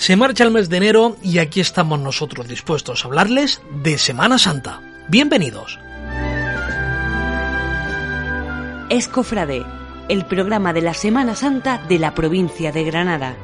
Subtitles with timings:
[0.00, 4.38] Se marcha el mes de enero y aquí estamos nosotros dispuestos a hablarles de Semana
[4.38, 4.80] Santa.
[5.08, 5.78] Bienvenidos.
[8.88, 9.62] Escofrade,
[10.08, 13.36] el programa de la Semana Santa de la provincia de Granada.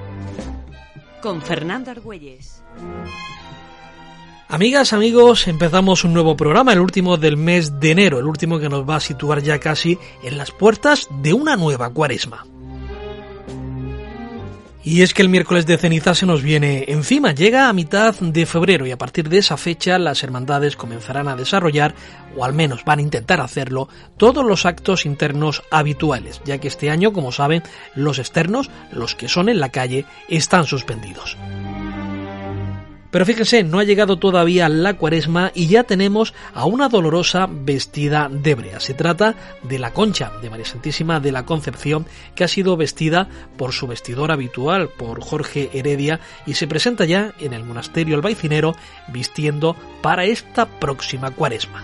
[1.20, 2.62] Con Fernando Argüelles.
[4.48, 8.70] Amigas, amigos, empezamos un nuevo programa, el último del mes de enero, el último que
[8.70, 12.46] nos va a situar ya casi en las puertas de una nueva cuaresma.
[14.86, 18.46] Y es que el miércoles de ceniza se nos viene encima, llega a mitad de
[18.46, 21.92] febrero y a partir de esa fecha las hermandades comenzarán a desarrollar,
[22.36, 26.88] o al menos van a intentar hacerlo, todos los actos internos habituales, ya que este
[26.88, 27.64] año, como saben,
[27.96, 31.36] los externos, los que son en la calle, están suspendidos.
[33.10, 38.28] Pero fíjense, no ha llegado todavía la cuaresma y ya tenemos a una dolorosa vestida
[38.30, 38.80] de brea.
[38.80, 43.28] Se trata de la concha de María Santísima de la Concepción, que ha sido vestida
[43.56, 48.74] por su vestidor habitual, por Jorge Heredia, y se presenta ya en el monasterio albaicinero
[49.08, 51.82] vistiendo para esta próxima cuaresma.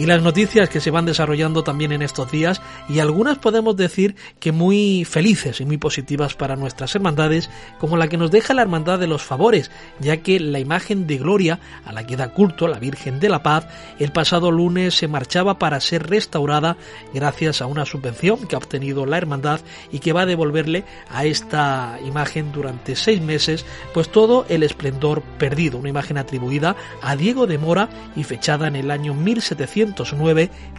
[0.00, 4.16] Y las noticias que se van desarrollando también en estos días y algunas podemos decir
[4.38, 8.62] que muy felices y muy positivas para nuestras hermandades como la que nos deja la
[8.62, 12.66] Hermandad de los Favores, ya que la imagen de Gloria a la que da culto
[12.66, 13.66] la Virgen de la Paz
[13.98, 16.78] el pasado lunes se marchaba para ser restaurada
[17.12, 19.60] gracias a una subvención que ha obtenido la Hermandad
[19.92, 25.20] y que va a devolverle a esta imagen durante seis meses pues todo el esplendor
[25.36, 29.89] perdido, una imagen atribuida a Diego de Mora y fechada en el año 1700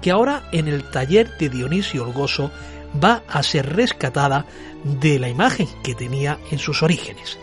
[0.02, 2.52] que ahora en el taller de Dionisio Olgoso
[3.04, 4.45] va a ser rescatada
[4.84, 7.38] de la imagen que tenía en sus orígenes.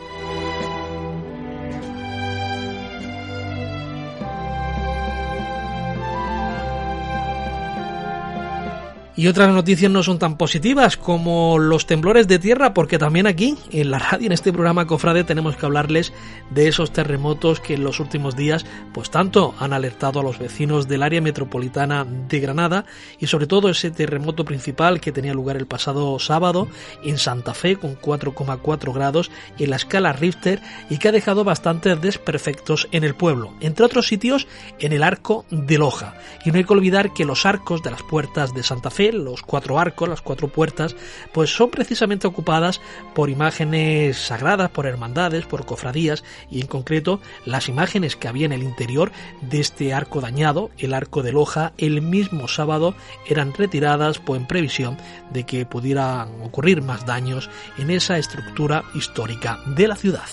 [9.18, 13.58] Y otras noticias no son tan positivas como los temblores de tierra, porque también aquí,
[13.72, 16.12] en la radio, en este programa Cofrade, tenemos que hablarles
[16.50, 18.64] de esos terremotos que en los últimos días,
[18.94, 22.84] pues tanto han alertado a los vecinos del área metropolitana de Granada
[23.18, 26.68] y sobre todo ese terremoto principal que tenía lugar el pasado sábado
[27.02, 32.00] en Santa Fe con 4,4 grados en la escala Richter y que ha dejado bastantes
[32.00, 34.46] desperfectos en el pueblo, entre otros sitios
[34.78, 36.14] en el arco de Loja.
[36.44, 39.42] Y no hay que olvidar que los arcos de las puertas de Santa Fe los
[39.42, 40.96] cuatro arcos, las cuatro puertas,
[41.32, 42.80] pues son precisamente ocupadas
[43.14, 48.52] por imágenes sagradas, por hermandades, por cofradías y en concreto las imágenes que había en
[48.52, 52.94] el interior de este arco dañado, el arco de Loja, el mismo sábado
[53.26, 54.96] eran retiradas pues en previsión
[55.30, 60.28] de que pudieran ocurrir más daños en esa estructura histórica de la ciudad.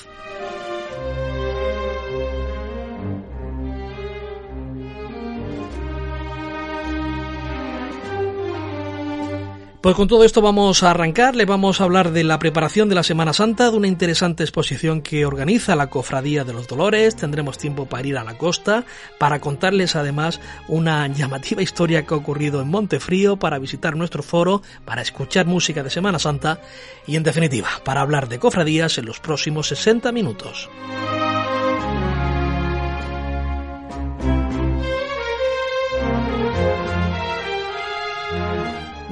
[9.86, 12.96] Pues con todo esto vamos a arrancar, le vamos a hablar de la preparación de
[12.96, 17.60] la Semana Santa, de una interesante exposición que organiza la Cofradía de los Dolores, tendremos
[17.60, 18.86] tiempo para ir a la costa,
[19.20, 24.64] para contarles además una llamativa historia que ha ocurrido en Montefrío, para visitar nuestro foro,
[24.86, 26.62] para escuchar música de Semana Santa
[27.06, 30.68] y en definitiva, para hablar de cofradías en los próximos 60 minutos.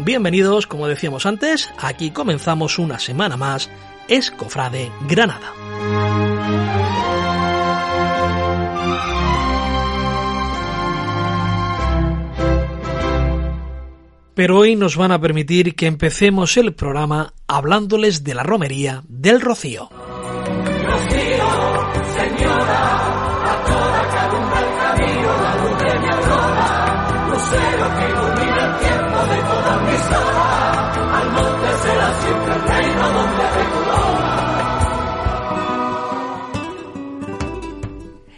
[0.05, 3.69] Bienvenidos, como decíamos antes, aquí comenzamos una semana más,
[4.09, 5.53] Escofrade Granada.
[14.35, 19.39] Pero hoy nos van a permitir que empecemos el programa hablándoles de la romería del
[19.39, 19.89] Rocío.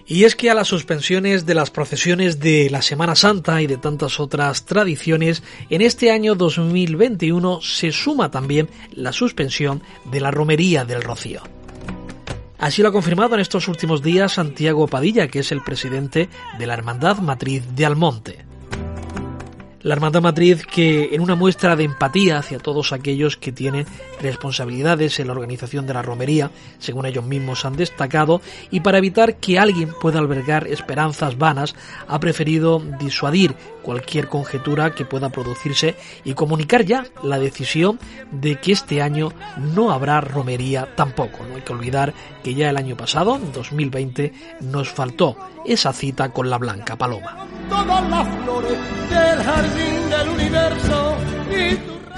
[0.08, 3.78] Y es que a las suspensiones de las procesiones de la Semana Santa y de
[3.78, 10.86] tantas otras tradiciones, en este año 2021 se suma también la suspensión de la romería
[10.86, 11.42] del Rocío.
[12.60, 16.68] Así lo ha confirmado en estos últimos días Santiago Padilla, que es el presidente de
[16.68, 18.45] la Hermandad Matriz de Almonte.
[19.86, 23.86] La Hermandad Madrid que en una muestra de empatía hacia todos aquellos que tienen
[24.20, 26.50] responsabilidades en la organización de la romería,
[26.80, 28.42] según ellos mismos han destacado,
[28.72, 31.76] y para evitar que alguien pueda albergar esperanzas vanas,
[32.08, 33.54] ha preferido disuadir
[33.84, 38.00] cualquier conjetura que pueda producirse y comunicar ya la decisión
[38.32, 39.34] de que este año
[39.76, 41.46] no habrá romería tampoco.
[41.48, 42.12] No hay que olvidar
[42.44, 47.46] que ya el año pasado, en 2020, nos faltó esa cita con la Blanca Paloma.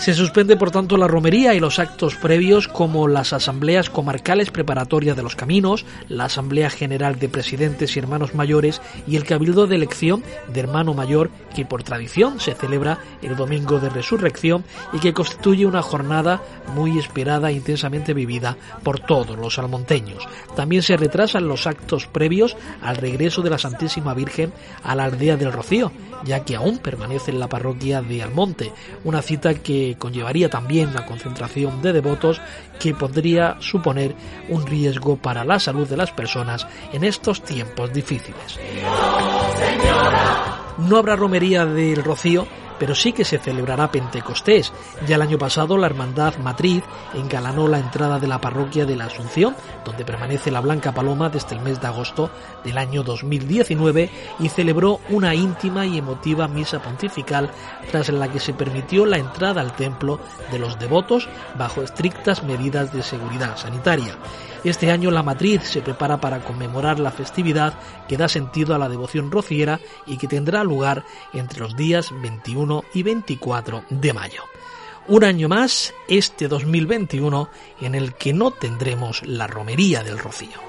[0.07, 5.17] Se suspende por tanto la romería y los actos previos como las asambleas comarcales preparatorias
[5.17, 9.75] de los caminos, la Asamblea General de Presidentes y Hermanos Mayores y el Cabildo de
[9.75, 10.23] Elección
[10.53, 14.63] de Hermano Mayor que por tradición se celebra el Domingo de Resurrección
[14.93, 16.41] y que constituye una jornada
[16.73, 20.25] muy esperada e intensamente vivida por todos los almonteños.
[20.55, 24.53] También se retrasan los actos previos al regreso de la Santísima Virgen
[24.83, 25.91] a la aldea del Rocío,
[26.23, 28.73] ya que aún permanece en la parroquia de Almonte,
[29.03, 32.41] una cita que conllevaría también la concentración de devotos
[32.79, 34.15] que podría suponer
[34.49, 38.59] un riesgo para la salud de las personas en estos tiempos difíciles.
[40.77, 42.47] No habrá romería del Rocío
[42.79, 44.73] pero sí que se celebrará Pentecostés.
[45.07, 46.83] Ya el año pasado la Hermandad Matriz
[47.13, 51.55] engalanó la entrada de la parroquia de la Asunción, donde permanece la Blanca Paloma desde
[51.55, 52.29] el mes de agosto
[52.63, 54.09] del año 2019
[54.39, 57.49] y celebró una íntima y emotiva misa pontifical
[57.91, 60.19] tras la que se permitió la entrada al templo
[60.51, 61.27] de los devotos
[61.57, 64.17] bajo estrictas medidas de seguridad sanitaria.
[64.63, 67.73] Este año la matriz se prepara para conmemorar la festividad
[68.07, 72.83] que da sentido a la devoción rociera y que tendrá lugar entre los días 21
[72.93, 74.43] y 24 de mayo.
[75.07, 77.49] Un año más, este 2021,
[77.79, 80.59] en el que no tendremos la romería del rocío.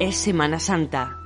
[0.00, 1.16] Es Semana Santa.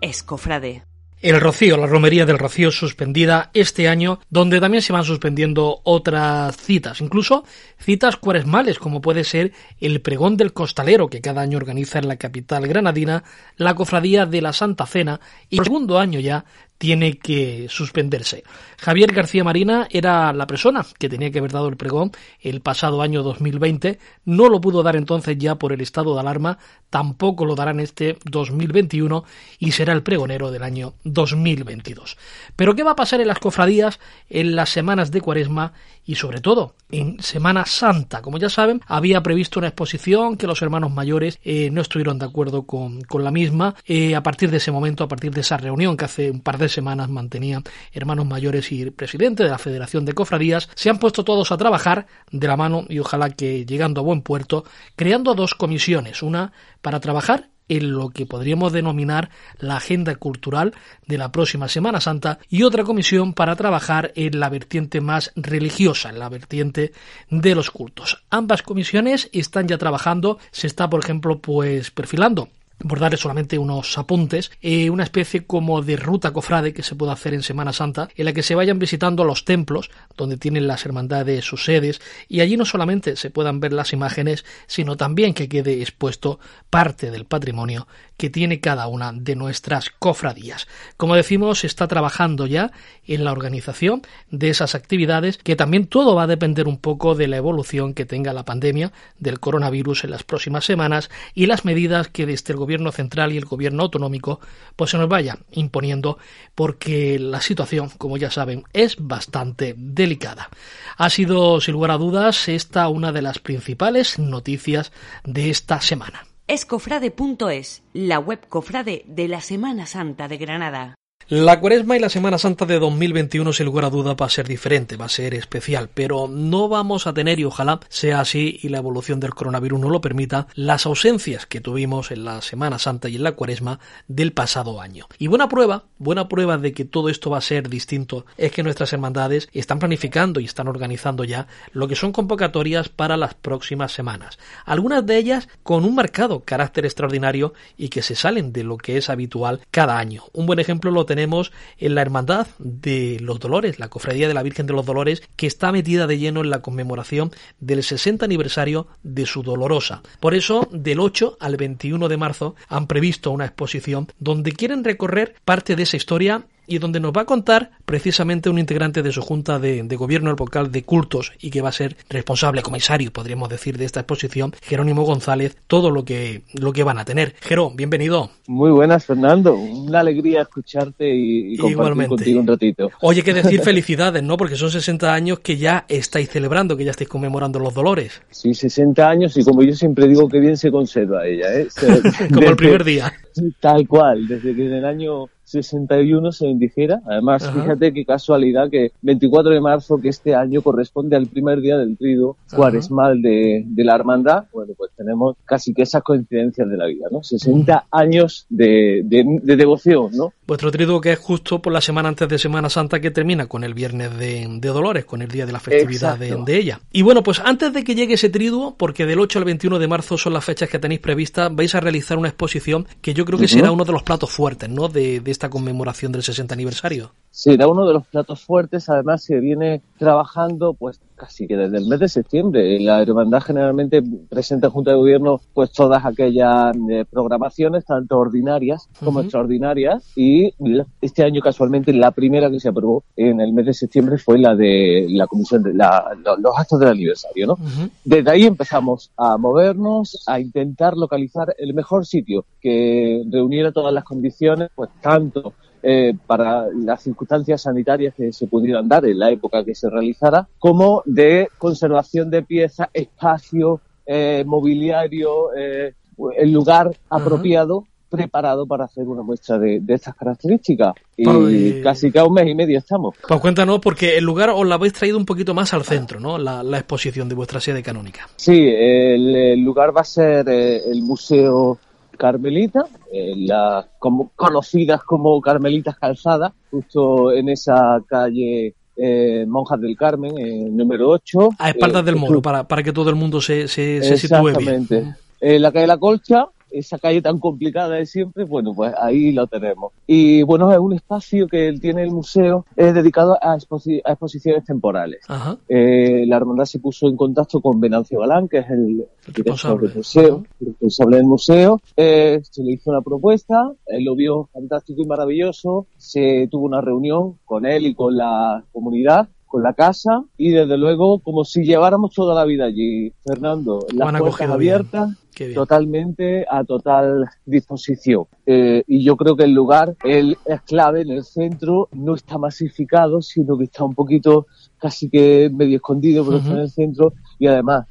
[0.00, 0.87] Es cofrade.
[1.20, 6.56] El Rocío, la romería del Rocío suspendida este año, donde también se van suspendiendo otras
[6.56, 7.44] citas, incluso
[7.76, 12.18] citas cuaresmales, como puede ser el pregón del costalero, que cada año organiza en la
[12.18, 13.24] capital granadina,
[13.56, 15.20] la cofradía de la Santa Cena,
[15.50, 16.44] y el segundo año ya
[16.78, 18.44] tiene que suspenderse.
[18.78, 23.02] Javier García Marina era la persona que tenía que haber dado el pregón el pasado
[23.02, 27.56] año 2020, no lo pudo dar entonces ya por el estado de alarma, tampoco lo
[27.56, 29.24] dará en este 2021
[29.58, 32.16] y será el pregonero del año 2022.
[32.56, 35.72] Pero ¿qué va a pasar en las cofradías en las semanas de Cuaresma
[36.04, 38.22] y sobre todo en Semana Santa?
[38.22, 42.26] Como ya saben, había previsto una exposición que los hermanos mayores eh, no estuvieron de
[42.26, 43.74] acuerdo con, la misma.
[43.86, 46.58] Eh, a partir de ese momento, a partir de esa reunión que hace un par
[46.58, 50.98] de semanas mantenía hermanos mayores y el presidente de la Federación de Cofradías, se han
[50.98, 54.64] puesto todos a trabajar de la mano y ojalá que llegando a buen puerto,
[54.96, 60.74] creando dos comisiones, una para trabajar en lo que podríamos denominar la agenda cultural
[61.06, 66.10] de la próxima Semana Santa y otra comisión para trabajar en la vertiente más religiosa,
[66.10, 66.92] en la vertiente
[67.30, 68.24] de los cultos.
[68.30, 72.48] Ambas comisiones están ya trabajando, se está por ejemplo pues perfilando
[72.86, 77.12] por darle solamente unos apuntes, eh, una especie como de ruta cofrade que se puede
[77.12, 80.84] hacer en Semana Santa, en la que se vayan visitando los templos donde tienen las
[80.86, 85.48] hermandades sus sedes, y allí no solamente se puedan ver las imágenes, sino también que
[85.48, 86.38] quede expuesto
[86.70, 90.66] parte del patrimonio que tiene cada una de nuestras cofradías.
[90.96, 92.72] Como decimos, se está trabajando ya
[93.06, 97.28] en la organización de esas actividades, que también todo va a depender un poco de
[97.28, 102.08] la evolución que tenga la pandemia del coronavirus en las próximas semanas y las medidas
[102.08, 104.40] que desde el gobierno central y el gobierno autonómico
[104.76, 106.18] pues se nos vaya imponiendo
[106.54, 110.48] porque la situación, como ya saben, es bastante delicada.
[110.96, 114.92] Ha sido, sin lugar a dudas, esta una de las principales noticias
[115.24, 120.94] de esta semana escofrade.es, la web cofrade de la Semana Santa de Granada.
[121.30, 124.48] La Cuaresma y la Semana Santa de 2021, sin lugar a duda, va a ser
[124.48, 128.70] diferente, va a ser especial, pero no vamos a tener, y ojalá sea así y
[128.70, 133.10] la evolución del coronavirus no lo permita, las ausencias que tuvimos en la Semana Santa
[133.10, 135.06] y en la Cuaresma del pasado año.
[135.18, 138.62] Y buena prueba, buena prueba de que todo esto va a ser distinto es que
[138.62, 143.92] nuestras hermandades están planificando y están organizando ya lo que son convocatorias para las próximas
[143.92, 144.38] semanas.
[144.64, 148.96] Algunas de ellas con un marcado carácter extraordinario y que se salen de lo que
[148.96, 150.24] es habitual cada año.
[150.32, 154.34] Un buen ejemplo lo tenemos tenemos en la Hermandad de los Dolores, la Cofradía de
[154.34, 158.24] la Virgen de los Dolores, que está metida de lleno en la conmemoración del 60
[158.24, 160.02] aniversario de su Dolorosa.
[160.20, 165.34] Por eso, del 8 al 21 de marzo han previsto una exposición donde quieren recorrer
[165.44, 169.22] parte de esa historia y donde nos va a contar precisamente un integrante de su
[169.22, 173.48] junta de, gobierno, el vocal de cultos y que va a ser responsable comisario, podríamos
[173.48, 177.34] decir, de esta exposición, Jerónimo González, todo lo que, lo que van a tener.
[177.40, 178.30] Jerón, bienvenido.
[178.46, 179.54] Muy buenas, Fernando.
[179.54, 182.90] Una alegría escucharte y, compartir contigo un ratito.
[183.00, 184.36] Oye, que decir felicidades, ¿no?
[184.36, 188.20] Porque son 60 años que ya estáis celebrando, que ya estáis conmemorando los dolores.
[188.30, 191.68] Sí, 60 años y como yo siempre digo, que bien se conserva ella, ¿eh?
[192.34, 193.12] como el primer día.
[193.60, 197.00] Tal cual, desde que en el año 61 se bendijera.
[197.06, 201.76] Además, fíjate qué casualidad que 24 de marzo, que este año corresponde al primer día
[201.78, 206.76] del trido cuaresmal de, de, la hermandad, bueno, pues tenemos casi que esas coincidencias de
[206.76, 207.22] la vida, ¿no?
[207.22, 210.32] 60 años de, de, devoción, ¿no?
[210.48, 213.64] Vuestro trido que es justo por la semana antes de Semana Santa que termina con
[213.64, 216.80] el viernes de, Dolores, con el día de la festividad de, ella.
[216.90, 219.86] Y bueno, pues antes de que llegue ese triduo, porque del 8 al 21 de
[219.86, 223.38] marzo son las fechas que tenéis previstas, vais a realizar una exposición que yo creo
[223.38, 224.88] que será uno de los platos fuertes, ¿no?
[224.88, 227.12] De, de esta conmemoración del 60 aniversario.
[227.38, 231.86] Será uno de los platos fuertes, además se viene trabajando pues casi que desde el
[231.86, 232.80] mes de septiembre.
[232.80, 238.88] La hermandad generalmente presenta en Junta de Gobierno pues todas aquellas eh, programaciones, tanto ordinarias
[238.98, 240.52] como extraordinarias, y
[241.00, 244.56] este año casualmente la primera que se aprobó en el mes de septiembre fue la
[244.56, 247.58] de la comisión de los actos del aniversario, ¿no?
[248.04, 254.02] Desde ahí empezamos a movernos, a intentar localizar el mejor sitio que reuniera todas las
[254.02, 259.64] condiciones, pues tanto eh, para las circunstancias sanitarias que se pudieran dar en la época
[259.64, 265.94] que se realizara, como de conservación de piezas, espacio, eh, mobiliario, eh,
[266.36, 270.94] el lugar apropiado preparado para hacer una muestra de, estas características.
[271.14, 273.14] Y pues, casi que a un mes y medio estamos.
[273.28, 276.38] Pues cuéntanos, porque el lugar os la habéis traído un poquito más al centro, ¿no?
[276.38, 278.26] La, exposición de vuestra sede canónica.
[278.36, 281.78] Sí, el lugar va a ser el Museo
[282.18, 289.96] Carmelita, eh, las como, conocidas como Carmelitas Calzadas, justo en esa calle eh, Monjas del
[289.96, 291.50] Carmen, eh, número 8.
[291.58, 294.82] A espaldas del moro, para, para que todo el mundo se, se, se sitúe bien.
[294.82, 295.14] Exactamente.
[295.40, 299.46] En la calle La Colcha, esa calle tan complicada de siempre, bueno, pues ahí lo
[299.46, 299.92] tenemos.
[300.06, 305.20] Y bueno, es un espacio que tiene el museo es dedicado a, exposiciones temporales.
[305.68, 309.94] Eh, la hermandad se puso en contacto con Venancio Galán, que es el, director del
[309.94, 311.80] museo, el responsable del museo.
[311.96, 315.86] Eh, se le hizo una propuesta, él lo vio fantástico y maravilloso.
[315.96, 320.76] Se tuvo una reunión con él y con la comunidad con la casa y desde
[320.76, 325.16] luego como si lleváramos toda la vida allí, Fernando, las puertas abiertas,
[325.54, 328.26] totalmente a total disposición.
[328.46, 332.38] Eh, y yo creo que el lugar él es clave en el centro, no está
[332.38, 334.46] masificado, sino que está un poquito
[334.78, 337.12] casi que medio escondido, pero está en el centro.
[337.38, 337.86] Y además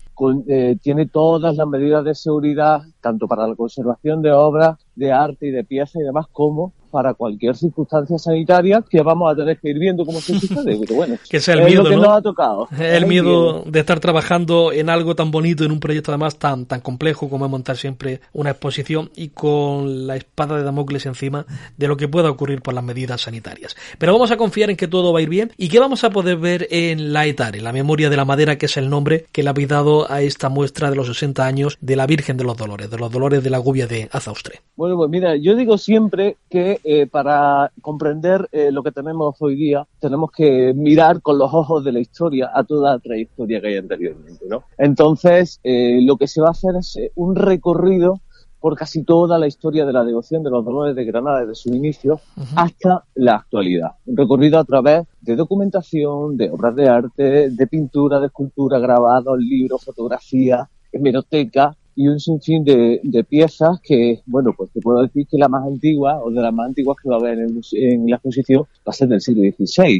[0.47, 5.47] eh, tiene todas las medidas de seguridad, tanto para la conservación de obras, de arte
[5.47, 9.69] y de piezas y demás, como para cualquier circunstancia sanitaria que vamos a tener que
[9.69, 10.77] ir viendo cómo se sucede.
[10.81, 12.67] Pero bueno, que sea el miedo, que nos ha tocado.
[12.79, 16.81] El, miedo, de estar trabajando en algo tan bonito, en un proyecto además tan, tan
[16.81, 21.45] complejo como es montar siempre una exposición y con la espada de Damocles encima
[21.77, 23.75] de lo que pueda ocurrir por las medidas sanitarias.
[23.97, 26.09] Pero vamos a confiar en que todo va a ir bien y que vamos a
[26.09, 29.25] poder ver en la ETAR, en la memoria de la madera, que es el nombre
[29.31, 32.43] que le habéis dado a esta muestra de los 60 años de la Virgen de
[32.43, 34.61] los Dolores, de los Dolores de la Gubia de Azaustre.
[34.75, 39.55] Bueno, pues mira, yo digo siempre que eh, para comprender eh, lo que tenemos hoy
[39.55, 43.67] día, tenemos que mirar con los ojos de la historia a toda la trayectoria que
[43.67, 44.63] hay anteriormente, ¿no?
[44.77, 48.21] Entonces, eh, lo que se va a hacer es un recorrido
[48.59, 51.69] por casi toda la historia de la devoción de los dolores de Granada desde su
[51.69, 52.19] inicio
[52.55, 53.91] hasta la actualidad.
[54.05, 59.37] Un recorrido a través de documentación, de obras de arte, de pintura, de escultura, grabados,
[59.37, 65.25] libros, fotografías, hemeroteca, y un sinfín de, de, piezas que, bueno, pues te puedo decir
[65.27, 68.07] que la más antigua o de las más antiguas que va a haber en, en
[68.07, 69.99] la exposición va a ser del siglo XVI.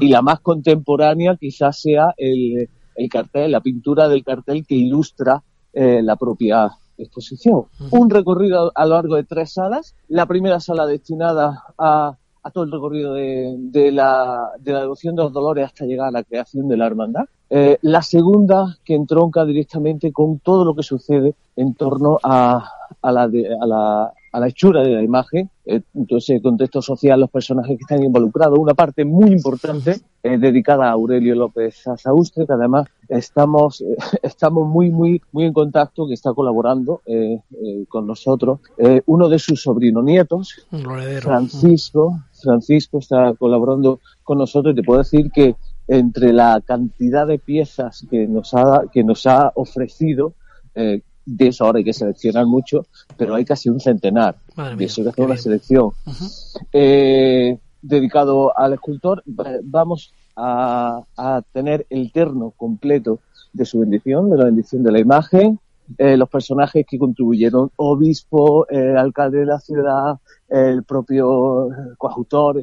[0.00, 5.42] Y la más contemporánea quizás sea el, el, cartel, la pintura del cartel que ilustra
[5.72, 7.64] eh, la propia exposición.
[7.90, 9.96] Un recorrido a lo largo de tres salas.
[10.06, 15.22] La primera sala destinada a a todo el recorrido de, la, de la devoción de
[15.22, 17.24] los dolores hasta llegar a la creación de la hermandad.
[17.50, 22.68] Eh, la segunda que entronca directamente con todo lo que sucede en torno a,
[23.00, 27.20] a, la, a, la, a la hechura de la imagen, eh, entonces el contexto social,
[27.20, 32.46] los personajes que están involucrados, una parte muy importante eh, dedicada a Aurelio López Asaustre,
[32.46, 37.02] que además estamos, eh, estamos muy, muy, muy en contacto, que está colaborando
[37.88, 38.60] con nosotros,
[39.06, 40.66] uno de sus sobrinos nietos,
[41.20, 45.56] Francisco, Francisco está colaborando con nosotros y te puedo decir que
[45.88, 50.34] entre la cantidad de piezas que nos ha, que nos ha ofrecido,
[51.24, 54.36] de eso ahora hay que seleccionar mucho, pero hay casi un centenar.
[54.78, 55.90] y eso hay que hacer una selección.
[56.72, 59.22] Eh, dedicado al escultor,
[59.64, 61.02] vamos a,
[61.52, 63.20] tener el terno completo
[63.52, 65.58] de su bendición, de la bendición de la imagen,
[65.98, 72.60] eh, los personajes que contribuyeron, obispo, eh, alcalde de la ciudad, el propio coautor,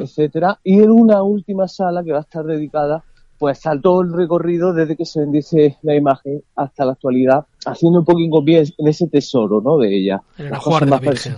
[0.00, 3.02] etcétera, y en una última sala que va a estar dedicada
[3.38, 8.04] pues todo el recorrido desde que se bendice la imagen hasta la actualidad, haciendo un
[8.04, 9.78] poco hincapié en ese tesoro, ¿no?
[9.78, 10.22] De ella.
[10.38, 11.36] El ajuar de la Virgen.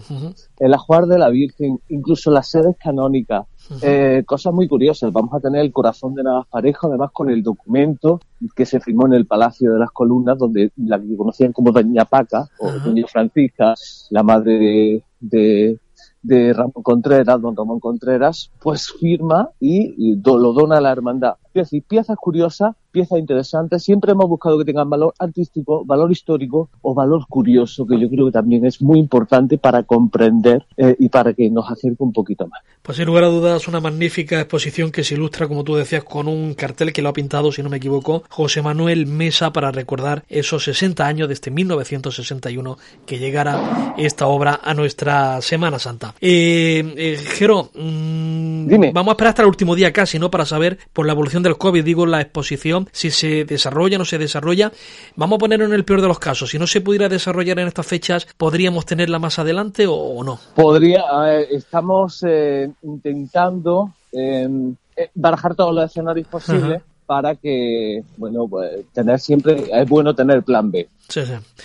[0.58, 3.46] El ajuar de la Virgen, incluso las sedes canónicas.
[3.82, 5.12] eh, cosas muy curiosas.
[5.12, 8.20] Vamos a tener el corazón de Navas Parejo, además con el documento
[8.56, 12.04] que se firmó en el Palacio de las Columnas, donde la que conocían como Doña
[12.04, 13.74] Paca, o Doña Francisca,
[14.10, 15.78] la madre de
[16.22, 21.34] de Ramón Contreras, don Ramón Contreras, pues firma y, lo dona a la hermandad.
[21.60, 26.70] Es decir, piezas curiosas, piezas interesantes, siempre hemos buscado que tengan valor artístico, valor histórico
[26.82, 31.08] o valor curioso, que yo creo que también es muy importante para comprender eh, y
[31.08, 32.60] para que nos acerque un poquito más.
[32.82, 36.26] Pues sin lugar a dudas, una magnífica exposición que se ilustra, como tú decías, con
[36.26, 40.24] un cartel que lo ha pintado, si no me equivoco, José Manuel Mesa para recordar
[40.28, 46.14] esos 60 años de este 1961 que llegara esta obra a nuestra Semana Santa.
[46.20, 50.30] Eh, eh Jero, mm, vamos a esperar hasta el último día casi, ¿no?
[50.30, 54.04] Para saber por la evolución del COVID, digo, la exposición, si se desarrolla o no
[54.04, 54.72] se desarrolla.
[55.16, 56.50] Vamos a ponerlo en el peor de los casos.
[56.50, 60.38] Si no se pudiera desarrollar en estas fechas, ¿podríamos tenerla más adelante o, no?
[60.54, 61.02] Podría,
[61.50, 69.18] estamos eh, intentando em, eh, barajar todos los escenarios posibles para que, bueno, pues tener
[69.18, 70.86] siempre, es bueno tener plan B.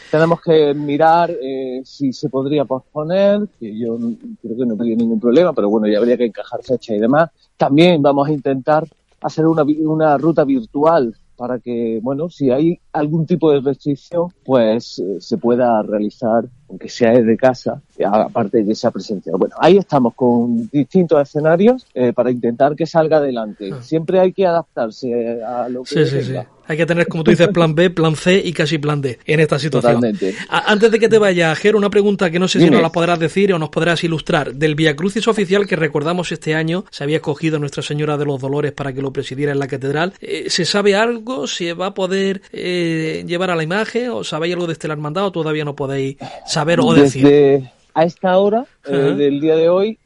[0.10, 3.98] Tenemos que mirar eh, si se podría posponer, que yo
[4.42, 7.30] creo que no habría ningún problema, pero bueno, ya habría que encajar fecha y demás.
[7.58, 8.88] También vamos a intentar
[9.24, 15.00] hacer una, una ruta virtual para que, bueno, si hay algún tipo de restricción, pues
[15.00, 19.32] eh, se pueda realizar, aunque sea desde casa, aparte de esa presencia.
[19.38, 23.70] Bueno, ahí estamos con distintos escenarios eh, para intentar que salga adelante.
[23.72, 23.82] Ah.
[23.84, 26.34] Siempre hay que adaptarse a lo que sí,
[26.66, 29.40] hay que tener, como tú dices, plan B, plan C y casi plan D en
[29.40, 29.96] esta situación.
[29.96, 30.36] Totalmente.
[30.50, 33.20] Antes de que te vaya, Ger, una pregunta que no sé si nos la podrás
[33.20, 34.54] decir o nos podrás ilustrar.
[34.54, 38.40] Del Via Crucis oficial que recordamos este año, se había escogido Nuestra Señora de los
[38.40, 40.14] Dolores para que lo presidiera en la catedral.
[40.22, 41.48] Eh, ¿Se sabe algo?
[41.48, 44.12] ¿Se va a poder eh, llevar a la imagen?
[44.12, 47.70] ¿O sabéis algo de este hermandad o todavía no podéis saber o decir?
[47.96, 50.00] a esta hora eh, del día de hoy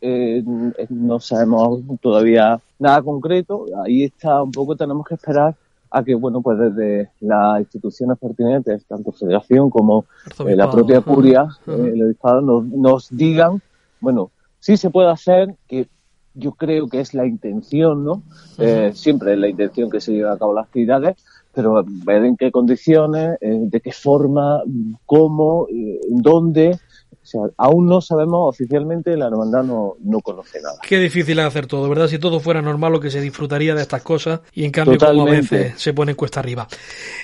[0.89, 3.65] no sabemos todavía nada concreto.
[3.83, 5.55] Ahí está un poco, tenemos que esperar
[5.89, 10.05] a que, bueno, pues desde las instituciones pertinentes, tanto Federación como
[10.45, 13.61] eh, la propia Curia, eh, nos, nos digan,
[13.99, 15.87] bueno, sí se puede hacer, que
[16.33, 18.21] yo creo que es la intención, ¿no?
[18.59, 21.15] Eh, siempre es la intención que se lleve a cabo las actividades,
[21.57, 24.61] pero ver en qué condiciones, de qué forma,
[25.07, 25.65] cómo,
[26.07, 26.77] dónde,
[27.27, 30.77] sea, aún no sabemos oficialmente, la hermandad no, no conoce nada.
[30.81, 32.07] Qué difícil es hacer todo, ¿verdad?
[32.07, 35.27] Si todo fuera normal, lo que se disfrutaría de estas cosas y en cambio, como
[35.27, 36.67] a veces se pone cuesta arriba.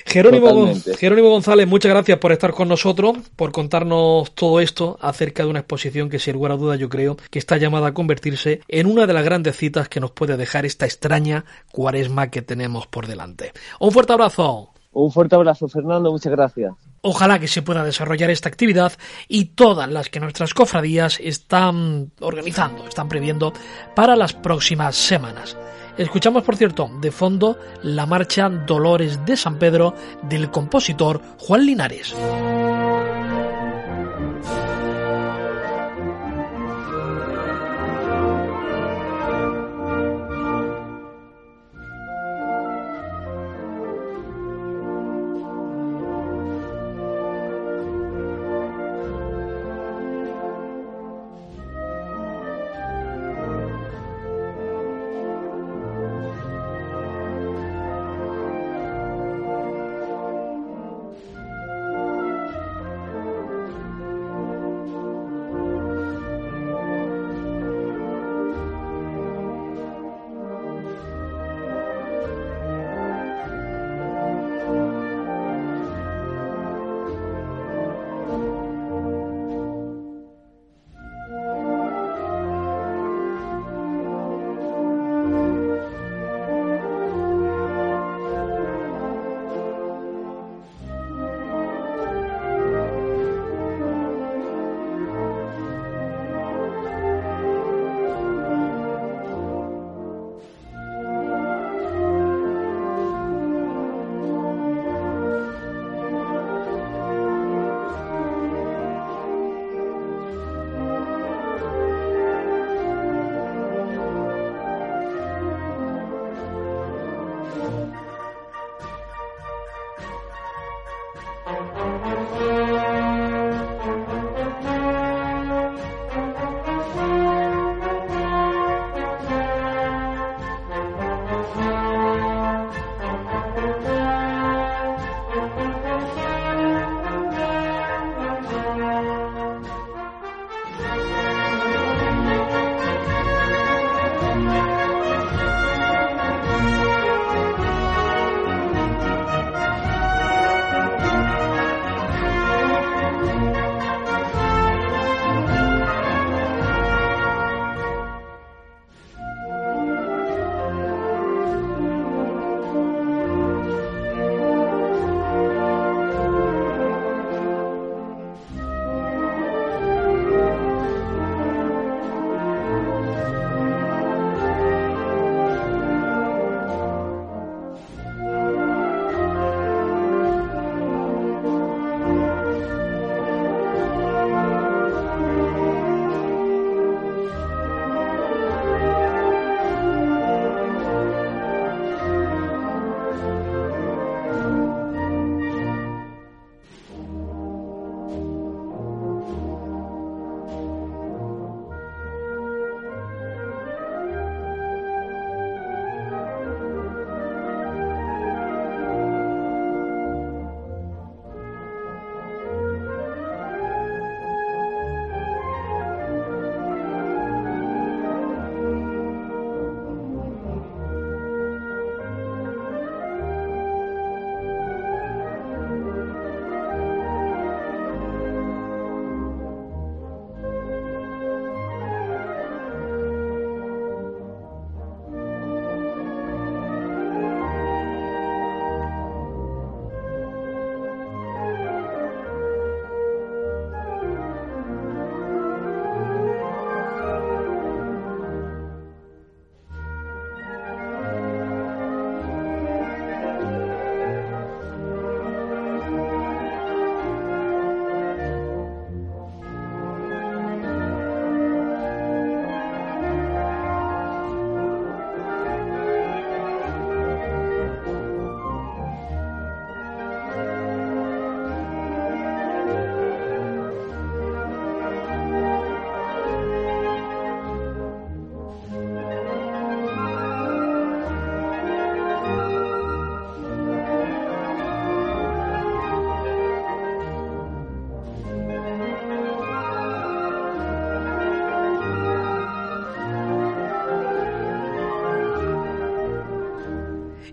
[0.04, 5.50] Jerónimo, Jerónimo González, muchas gracias por estar con nosotros, por contarnos todo esto acerca de
[5.50, 8.86] una exposición que, sin lugar a duda, yo creo que está llamada a convertirse en
[8.86, 13.06] una de las grandes citas que nos puede dejar esta extraña cuaresma que tenemos por
[13.06, 13.52] delante.
[13.80, 14.73] Un fuerte abrazo.
[14.94, 16.72] Un fuerte abrazo, Fernando, muchas gracias.
[17.02, 18.92] Ojalá que se pueda desarrollar esta actividad
[19.28, 23.52] y todas las que nuestras cofradías están organizando, están previendo
[23.94, 25.56] para las próximas semanas.
[25.98, 32.14] Escuchamos, por cierto, de fondo la marcha Dolores de San Pedro del compositor Juan Linares.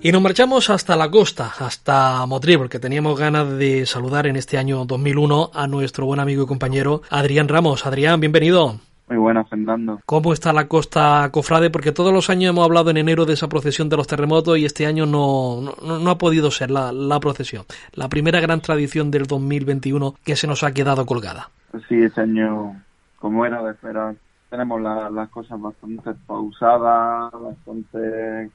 [0.04, 4.58] Y nos marchamos hasta la costa, hasta Motril, porque teníamos ganas de saludar en este
[4.58, 7.86] año 2001 a nuestro buen amigo y compañero Adrián Ramos.
[7.86, 8.80] Adrián, bienvenido.
[9.08, 10.00] Muy buenas, Fernando.
[10.08, 11.70] ¿Cómo está la costa Cofrade?
[11.70, 14.66] Porque todos los años hemos hablado en enero de esa procesión de los terremotos y
[14.66, 17.66] este año no, no, ha podido ser la, la, procesión.
[17.94, 21.52] La primera gran tradición del 2021 que se nos ha quedado colgada.
[21.88, 22.82] Sí, este año,
[23.20, 24.16] como era de esperar,
[24.50, 28.50] tenemos las cosas bastante pausadas, bastante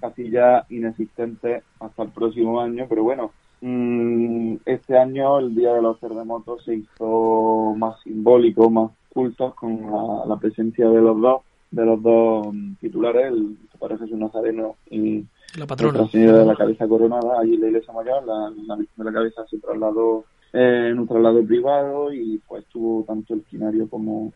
[0.00, 5.82] casi ya inexistentes hasta el próximo año, pero bueno, mm, este año el Día de
[5.82, 9.80] los Terremotos se hizo más simbólico, más cultos con
[10.28, 12.46] la, presencia de los dos de los dos
[12.80, 15.24] titulares, el parece Jesús Nazareno y
[15.58, 15.98] la patrona.
[15.98, 19.12] Nuestra Señora de la Cabeza Coronada, allí en la iglesia mayor, la, la de la
[19.12, 24.32] Cabeza se trasladó eh, en un traslado privado y pues tuvo tanto el quinario como,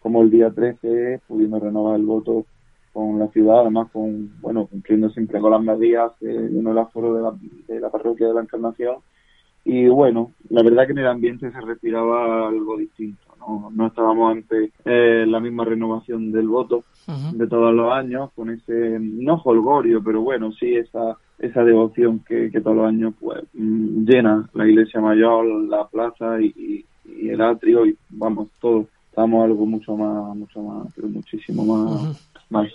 [0.00, 2.44] como el día 13, pudimos renovar el voto
[2.92, 7.14] con la ciudad, además con, bueno, cumpliendo siempre con las medidas de uno el aforo
[7.14, 7.32] de la,
[7.68, 8.96] de la parroquia de la Encarnación.
[9.64, 14.32] Y bueno, la verdad que en el ambiente se respiraba algo distinto, no, no estábamos
[14.32, 16.84] ante eh, la misma renovación del voto
[17.32, 22.50] de todos los años, con ese, no holgorio, pero bueno, sí esa esa devoción que,
[22.50, 27.40] que todos los años pues mm, llena la iglesia mayor, la plaza y, y, el
[27.40, 32.68] atrio y vamos, todo, estamos algo mucho más, mucho más, pero muchísimo más más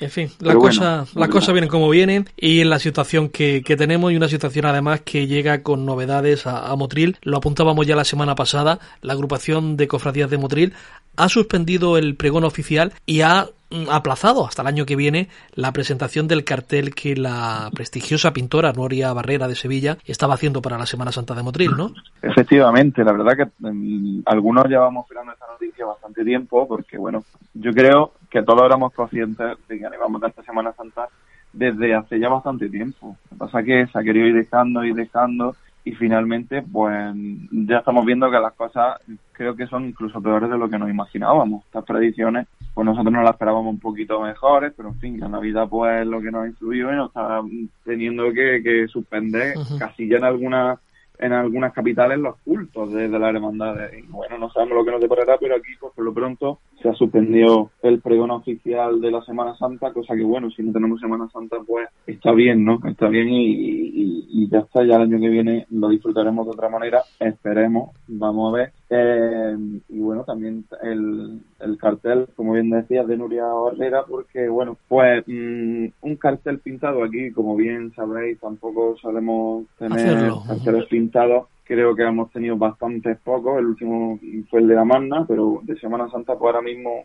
[0.00, 3.76] En fin, la cosa, las cosas vienen como vienen y en la situación que, que,
[3.76, 7.16] tenemos y una situación además que llega con novedades a, a, Motril.
[7.22, 10.72] Lo apuntábamos ya la semana pasada, la agrupación de cofradías de Motril
[11.16, 15.72] ha suspendido el pregón oficial y ha mm, aplazado hasta el año que viene la
[15.72, 20.86] presentación del cartel que la prestigiosa pintora Noria Barrera de Sevilla estaba haciendo para la
[20.86, 21.92] Semana Santa de Motril, ¿no?
[22.22, 27.24] Efectivamente, la verdad que mm, algunos llevamos esperando esta noticia bastante tiempo porque, bueno,
[27.54, 31.08] yo creo que todos éramos conscientes de que animamos esta Semana Santa
[31.52, 33.16] desde hace ya bastante tiempo.
[33.30, 37.14] Lo que pasa es que se ha querido ir dejando y dejando y finalmente pues
[37.52, 40.90] ya estamos viendo que las cosas creo que son incluso peores de lo que nos
[40.90, 41.64] imaginábamos.
[41.64, 45.68] Estas predicciones pues nosotros nos las esperábamos un poquito mejores, pero en fin, la Navidad
[45.68, 47.40] pues es lo que nos ha influido y nos está
[47.84, 50.80] teniendo que, que suspender casi ya en algunas
[51.18, 53.76] en algunas capitales los cultos de, la hermandad.
[53.96, 56.92] Y bueno, no sabemos lo que nos deparará, pero aquí pues por lo pronto se
[56.92, 61.00] ha suspendido el pregón oficial de la Semana Santa, cosa que bueno, si no tenemos
[61.00, 62.78] Semana Santa pues está bien, ¿no?
[62.86, 67.02] Está bien y, ya está, ya el año que viene lo disfrutaremos de otra manera,
[67.18, 68.72] esperemos, vamos a ver.
[68.88, 69.56] Eh,
[69.88, 75.24] y bueno, también el, el cartel, como bien decía, de Nuria Barrera, porque bueno, pues
[75.26, 82.02] mm, un cartel pintado aquí, como bien sabréis, tampoco solemos tener carteles pintados creo que
[82.02, 83.58] hemos tenido bastantes pocos.
[83.58, 87.04] El último fue el de la Magna, pero de Semana Santa, pues ahora mismo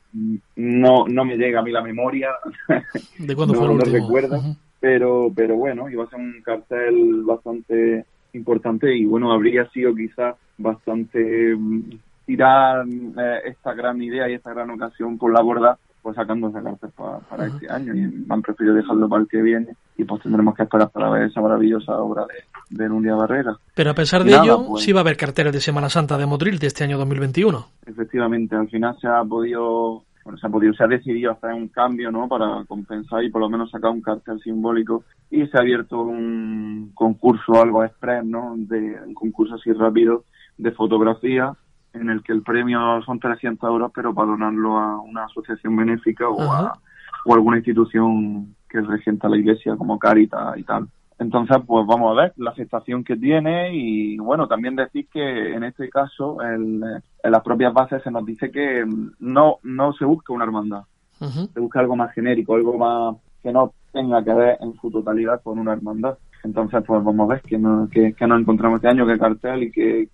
[0.56, 2.30] no, no me llega a mí la memoria.
[3.18, 3.98] ¿De cuándo fue el último?
[3.98, 4.42] recuerdo.
[4.80, 10.36] Pero, pero bueno, iba a ser un cartel bastante importante y bueno, habría sido quizás
[10.58, 11.82] bastante mm,
[12.26, 16.62] tirar eh, esta gran idea y esta gran ocasión por la borda pues sacando esa
[16.62, 16.90] cartel
[17.30, 20.64] para, este año y han preferido dejarlo para el que viene y pues tendremos que
[20.64, 23.58] esperar para ver esa maravillosa obra de, de Nuria Barrera.
[23.76, 26.26] Pero a pesar de ello, pues sí va a haber carteles de Semana Santa de
[26.26, 27.68] Motril de este año 2021.
[27.86, 31.68] Efectivamente, al final se ha podido bueno, se ha podido, se ha decidido hacer un
[31.70, 32.28] cambio, ¿no?
[32.28, 36.92] Para compensar y por lo menos sacar un cartel simbólico y se ha abierto un
[36.94, 38.54] concurso algo express, ¿no?
[38.56, 40.26] De un concurso así rápido
[40.58, 41.54] de fotografía
[41.94, 46.28] en el que el premio son 300 euros, pero para donarlo a una asociación benéfica
[46.28, 46.80] o a
[47.26, 50.88] o alguna institución que regenta la iglesia como Caritas y tal.
[51.20, 55.64] Entonces, pues vamos a ver la aceptación que tiene y bueno, también decir que en
[55.64, 58.84] este caso en, las propias bases se nos dice que
[59.20, 60.84] no, no se busca una hermandad,
[61.20, 65.42] se busca algo más genérico, algo más que no tenga que ver en su totalidad
[65.44, 66.18] con una hermandad.
[66.44, 69.72] Entonces, pues vamos a ver que, no, que, nos encontramos este año, qué cartel y
[69.72, 70.08] que,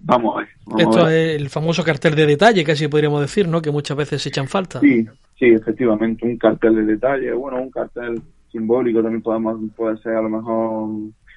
[0.00, 0.48] vamos a ver.
[0.78, 3.60] Esto es el famoso cartel de detalle, casi podríamos decir, ¿no?
[3.60, 4.80] Que muchas veces se echan falta.
[4.80, 5.06] Sí,
[5.38, 10.22] sí, efectivamente, un cartel de detalle, bueno, un cartel simbólico también podemos, puede ser a
[10.22, 10.90] lo mejor,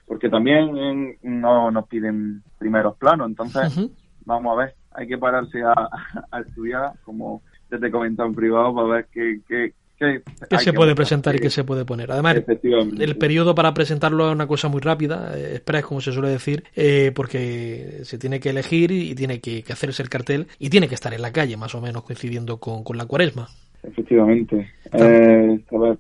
[0.06, 3.90] porque también no nos piden primeros planos, entonces
[4.26, 8.88] vamos a ver, hay que pararse a, estudiar, como te he comentado en privado, para
[8.88, 10.22] ver qué, qué, qué,
[10.60, 12.12] se puede presentar y qué se puede poner.
[12.12, 16.30] Además, el periodo para presentarlo es una cosa muy rápida, eh, express como se suele
[16.30, 20.88] decir, eh, porque se tiene que elegir y tiene que, hacerse el cartel y tiene
[20.88, 23.48] que estar en la calle, más o menos coincidiendo con, con la cuaresma.
[23.84, 24.68] Efectivamente.
[24.94, 26.00] Eh, pues,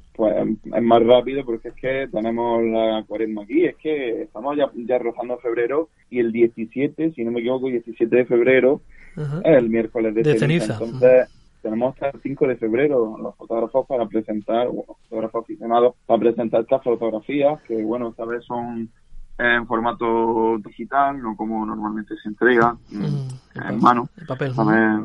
[0.64, 4.98] es más rápido porque es que tenemos la cuaresma aquí, es que estamos ya, ya
[4.98, 8.82] rozando febrero y el 17, si no me equivoco, 17 de febrero
[9.16, 10.74] es el miércoles de, ceniza.
[10.74, 11.30] Entonces,
[11.66, 16.62] tenemos hasta el 5 de febrero los fotógrafos para presentar, bueno, fotógrafos aficionados para presentar
[16.62, 18.88] estas fotografías que, bueno, esta vez son
[19.40, 24.54] en formato digital, no como normalmente se entrega mm, en mano, papel,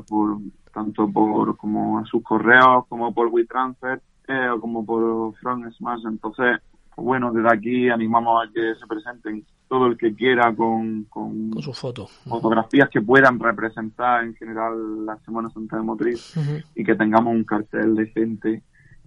[0.06, 0.36] por,
[0.74, 6.02] tanto por como a sus correos como por WeTransfer eh, o como por Front Smash.
[6.04, 6.58] Entonces,
[6.94, 11.52] pues bueno, desde aquí animamos a que se presenten todo el que quiera con, con,
[11.62, 12.08] su foto.
[12.28, 16.34] Fotografías que puedan representar en general la Semana Santa de Motriz
[16.74, 18.64] y que tengamos un cartel decente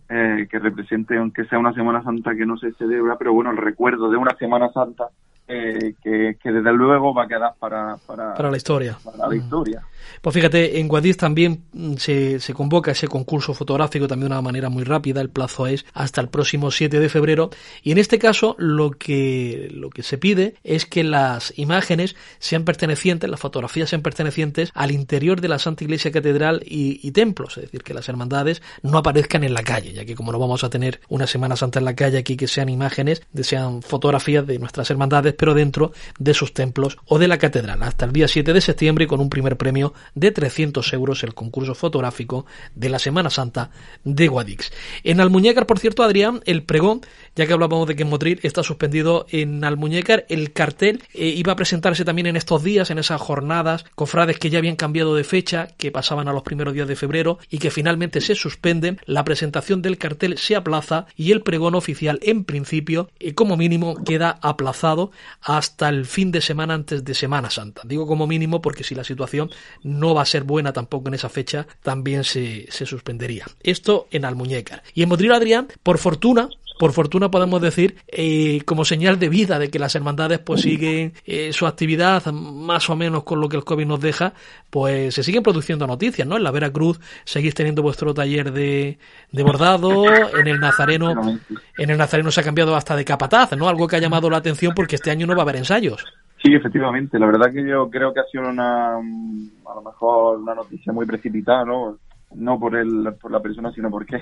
[0.08, 3.58] eh, que represente, aunque sea una Semana Santa que no se celebra, pero bueno, el
[3.58, 5.10] recuerdo de una Semana Santa
[5.54, 8.98] eh, que, desde luego va a quedar para, para, la historia.
[9.04, 9.84] Para la historia.
[10.22, 14.42] Pues fíjate, en Guadix también mm, se, se, convoca ese concurso fotográfico también de una
[14.42, 17.50] manera muy rápida, el plazo es hasta el próximo 7 de febrero
[17.82, 22.64] y en este caso lo que, lo que se pide es que las imágenes sean
[22.64, 27.66] pertenecientes, las fotografías sean pertenecientes al interior de la Santa Iglesia Catedral y, templos, es
[27.66, 30.70] decir, que las hermandades no aparezcan en la calle, ya que como no vamos a
[30.70, 34.90] tener una Semana Santa en la calle aquí que sean imágenes, sean fotografías de nuestras
[34.90, 38.62] hermandades, pero dentro de sus templos o de la catedral, hasta el día 7 de
[38.62, 43.70] septiembre con un primer premio de 300 euros el concurso fotográfico de la Semana Santa
[44.06, 44.72] de Guadix.
[45.04, 47.02] En Almuñécar, por cierto, Adrián, el pregón,
[47.36, 51.52] ya que hablábamos de que en Motril está suspendido en Almuñécar, el cartel eh, iba
[51.52, 55.26] a presentarse también en estos días, en esas jornadas, cofrades que ya habían cambiado de
[55.26, 59.26] fecha, que pasaban a los primeros días de febrero y que finalmente se suspenden, la
[59.26, 64.40] presentación del cartel se aplaza y el pregón oficial en principio, eh, como mínimo, queda
[64.42, 65.12] aplazado
[65.42, 67.82] hasta el fin de semana antes de Semana Santa.
[67.86, 69.52] Digo como mínimo porque si la situación
[69.84, 73.46] no va a ser buena tampoco en esa fecha, también se, se suspendería.
[73.62, 74.84] Esto en Almuñécar.
[74.94, 79.60] Y en Motril Adrián, por fortuna, por fortuna podemos decir, eh, como señal de vida
[79.60, 83.58] de que las hermandades pues siguen eh, su actividad más o menos con lo que
[83.58, 84.34] el COVID nos deja,
[84.70, 86.38] pues se siguen produciendo noticias, ¿no?
[86.38, 88.98] En la Veracruz seguís teniendo vuestro taller de,
[89.32, 90.06] de bordado,
[90.38, 91.40] en el Nazareno,
[91.78, 93.70] en el Nazareno se ha cambiado hasta de capataz, ¿no?
[93.70, 96.04] Algo que ha llamado la atención porque este año no va a haber ensayos.
[96.42, 97.18] Sí, efectivamente.
[97.18, 101.06] La verdad que yo creo que ha sido una, a lo mejor una noticia muy
[101.06, 101.98] precipitada, ¿no?
[102.36, 104.22] No por el, por la persona, sino porque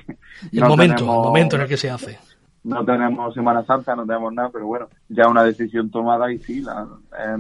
[0.52, 2.20] el momento, el momento en el que se hace
[2.64, 6.62] no tenemos Semana Santa, no tenemos nada, pero bueno, ya una decisión tomada y sí,
[6.62, 7.38] la, eh,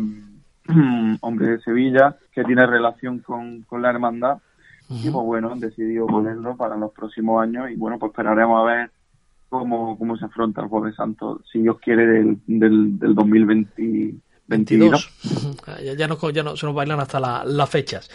[1.21, 4.39] hombre de Sevilla que tiene relación con, con la hermandad
[4.89, 8.65] y pues bueno, han decidido ponerlo para los próximos años y bueno, pues esperaremos a
[8.65, 8.91] ver
[9.47, 14.15] cómo, cómo se afronta el Jueves Santo, si Dios quiere, del, del, del 2020
[14.51, 15.09] 22.
[15.83, 18.09] Ya, ya, no, ya no, se nos bailan hasta las fechas.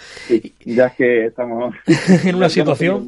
[0.64, 1.74] ya es que estamos
[2.24, 3.06] en una situación.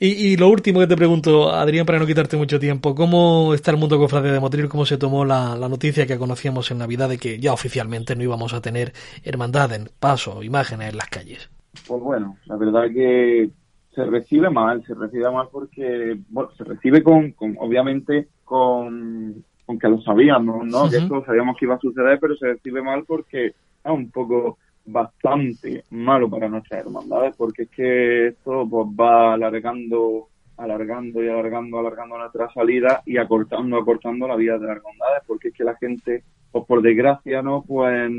[0.00, 3.70] Y, y, lo último que te pregunto, Adrián, para no quitarte mucho tiempo, ¿cómo está
[3.70, 4.68] el mundo cofrade de Motril?
[4.68, 8.22] ¿Cómo se tomó la, la, noticia que conocíamos en Navidad de que ya oficialmente no
[8.22, 11.50] íbamos a tener hermandad en paso, imágenes en las calles?
[11.86, 13.50] Pues bueno, la verdad que
[13.94, 19.88] se recibe mal, se recibe mal porque, bueno, se recibe con, con obviamente, con aunque
[19.88, 20.88] lo sabíamos, ¿no?
[20.90, 24.58] Que esto sabíamos que iba a suceder, pero se recibe mal porque es un poco
[24.86, 31.78] bastante malo para nuestras hermandades, porque es que esto pues, va alargando, alargando y alargando,
[31.78, 35.76] alargando nuestra salida y acortando, acortando la vida de las hermandades, porque es que la
[35.76, 37.64] gente, pues por desgracia, ¿no?
[37.66, 38.10] Pues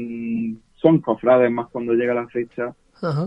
[0.76, 2.74] son cofrades más cuando llega la fecha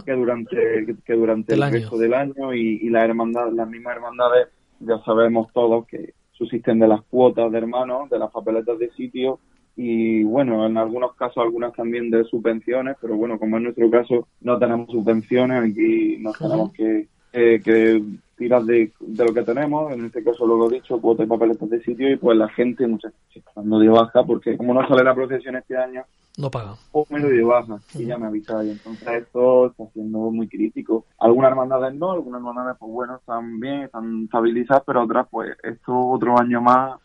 [0.05, 4.49] que durante que, durante el, resto del año y, y las hermandades, las mismas hermandades,
[4.81, 9.41] ya sabemos todos que subsisten de las cuotas de hermanos, de las papeletas de sitio
[9.77, 14.27] y bueno, en algunos casos algunas también de subvenciones, pero bueno, como en nuestro caso
[14.41, 18.03] no tenemos subvenciones, aquí nos tenemos que, que
[18.39, 21.69] tirar de, de, lo que tenemos, en este caso lo he dicho, cuotas y papeletas
[21.69, 23.13] de sitio y pues la gente muchas
[23.57, 26.05] no dio baja porque como no sale la procesión este año,
[26.39, 26.77] no paga.
[26.93, 28.71] O me lo dio baja y ya me avisáis.
[28.71, 31.05] Entonces esto está siendo muy crítico.
[31.19, 35.99] Algunas hermandades no, algunas hermandades pues bueno, están bien, están estabilizadas, pero otras pues esto
[35.99, 37.01] otro año más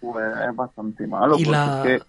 [0.00, 1.38] pues es bastante malo.
[1.38, 2.00] ¿Y la...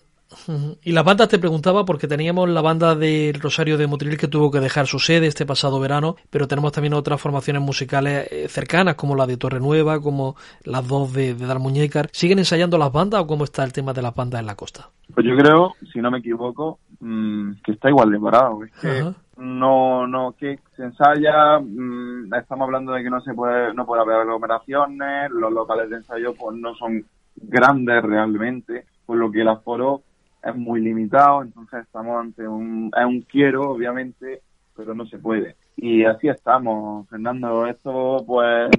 [0.84, 4.52] Y las bandas te preguntaba porque teníamos la banda del Rosario de Motril que tuvo
[4.52, 8.96] que dejar su sede este pasado verano, pero tenemos también otras formaciones musicales eh, cercanas
[8.96, 12.10] como la de Torre Nueva, como las dos de, de Dalmuñécar.
[12.12, 14.90] ¿Siguen ensayando las bandas o cómo está el tema de las bandas en la costa?
[15.14, 18.64] Pues yo creo, si no me equivoco, mm, que está igual de parado.
[18.64, 23.74] Es que no, no, que se ensaya, mm, estamos hablando de que no se puede,
[23.74, 29.32] no puede haber aglomeraciones, los locales de ensayo pues no son grandes realmente, por lo
[29.32, 30.02] que el aforo
[30.48, 34.42] es muy limitado, entonces estamos ante un, es un quiero, obviamente,
[34.76, 35.56] pero no se puede.
[35.76, 37.68] Y así estamos, Fernando.
[37.68, 38.70] Esto, pues,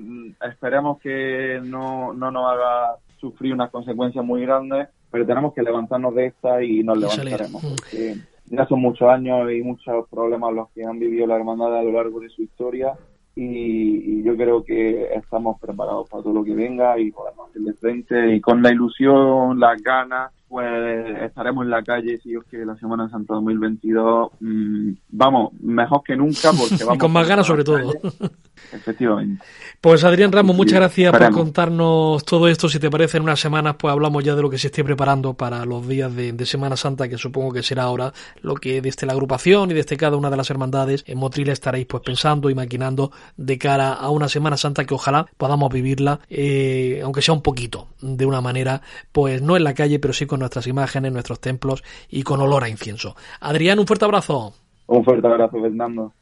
[0.51, 6.15] esperemos que no, no nos haga sufrir unas consecuencias muy grandes, pero tenemos que levantarnos
[6.15, 7.63] de esta y nos levantaremos.
[8.47, 11.93] ya son muchos años y muchos problemas los que han vivido la hermandad a lo
[11.93, 12.95] largo de su historia
[13.41, 18.35] y, yo creo que estamos preparados para todo lo que venga y podemos hacerle frente
[18.35, 22.75] y con la ilusión, las ganas, pues estaremos en la calle si Dios que la
[22.77, 27.65] Semana Santa 2022 mm, vamos, mejor que nunca porque vamos y con más ganas sobre
[27.65, 27.93] todo.
[28.73, 29.45] Efectivamente.
[29.81, 32.69] Pues Adrián Ramos, muchas gracias por contarnos todo esto.
[32.69, 35.35] Si te parece, en unas semanas pues hablamos ya de lo que se esté preparando
[35.35, 39.13] para los días de, Semana Santa, que supongo que será ahora lo que desde la
[39.13, 43.13] agrupación y desde cada una de las hermandades en Motril estaréis pues pensando y maquinando
[43.37, 47.89] de cara a una Semana Santa que ojalá podamos vivirla, eh, aunque sea un poquito,
[48.01, 48.81] de una manera,
[49.13, 52.65] pues no en la calle, pero sí con nuestras imágenes, nuestros templos y con olor
[52.65, 53.17] a incienso.
[53.41, 54.55] Adrián, un fuerte abrazo.
[54.87, 56.15] Un fuerte abrazo, Fernando.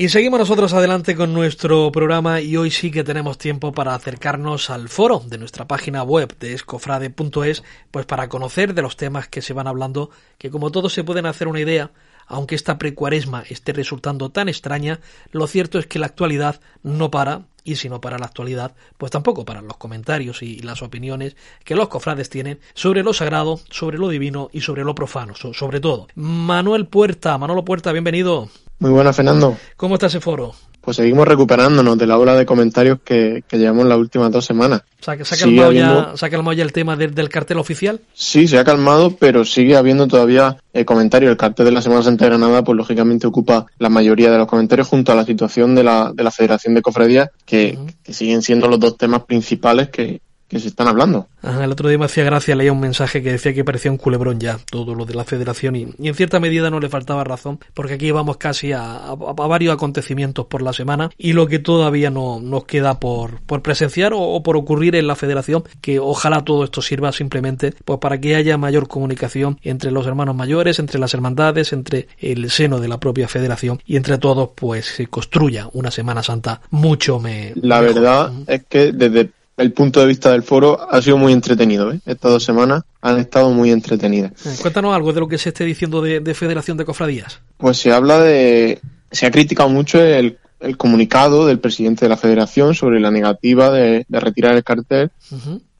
[0.00, 4.70] Y seguimos nosotros adelante con nuestro programa y hoy sí que tenemos tiempo para acercarnos
[4.70, 9.42] al foro de nuestra página web de escofrade.es, pues para conocer de los temas que
[9.42, 11.90] se van hablando, que como todos se pueden hacer una idea,
[12.28, 15.00] aunque esta precuaresma esté resultando tan extraña,
[15.32, 19.10] lo cierto es que la actualidad no para, y si no para la actualidad, pues
[19.10, 21.34] tampoco para los comentarios y las opiniones
[21.64, 25.80] que los cofrades tienen sobre lo sagrado, sobre lo divino y sobre lo profano, sobre
[25.80, 26.06] todo.
[26.14, 28.48] Manuel Puerta, Manolo Puerta, bienvenido.
[28.78, 29.56] Muy buena, Fernando.
[29.76, 30.54] ¿Cómo está ese foro?
[30.88, 34.84] pues seguimos recuperándonos de la ola de comentarios que, que llevamos las últimas dos semanas.
[34.98, 37.58] O sea, que se ha calmado, ya, ¿se ha calmado ya el tema del cartel
[37.58, 38.00] oficial.
[38.14, 41.30] Sí, se ha calmado, pero sigue habiendo todavía eh, comentarios.
[41.30, 44.46] El cartel de la Semana Santa de Granada, pues lógicamente ocupa la mayoría de los
[44.46, 48.40] comentarios junto a la situación de la, de la Federación de Cofradías, que, que siguen
[48.40, 51.28] siendo los dos temas principales que, que se están hablando.
[51.42, 54.40] el otro día me hacía gracia, leía un mensaje que decía que parecía un culebrón
[54.40, 57.94] ya, todo lo de la federación, y, en cierta medida no le faltaba razón, porque
[57.94, 62.64] aquí vamos casi a, varios acontecimientos por la semana, y lo que todavía no nos
[62.64, 67.12] queda por, por presenciar o, por ocurrir en la federación, que ojalá todo esto sirva
[67.12, 72.08] simplemente pues para que haya mayor comunicación entre los hermanos mayores, entre las hermandades, entre
[72.18, 76.60] el seno de la propia federación, y entre todos pues se construya una Semana Santa
[76.70, 81.18] mucho me, La verdad es que desde el punto de vista del foro ha sido
[81.18, 81.92] muy entretenido.
[81.92, 82.00] ¿eh?
[82.06, 84.32] Estas dos semanas han estado muy entretenidas.
[84.46, 87.40] Eh, cuéntanos algo de lo que se esté diciendo de, Federación de Cofradías.
[87.56, 88.80] Pues se habla de.
[89.10, 90.38] Se ha criticado mucho el,
[90.76, 95.10] comunicado del presidente de la Federación sobre la negativa de, retirar el cartel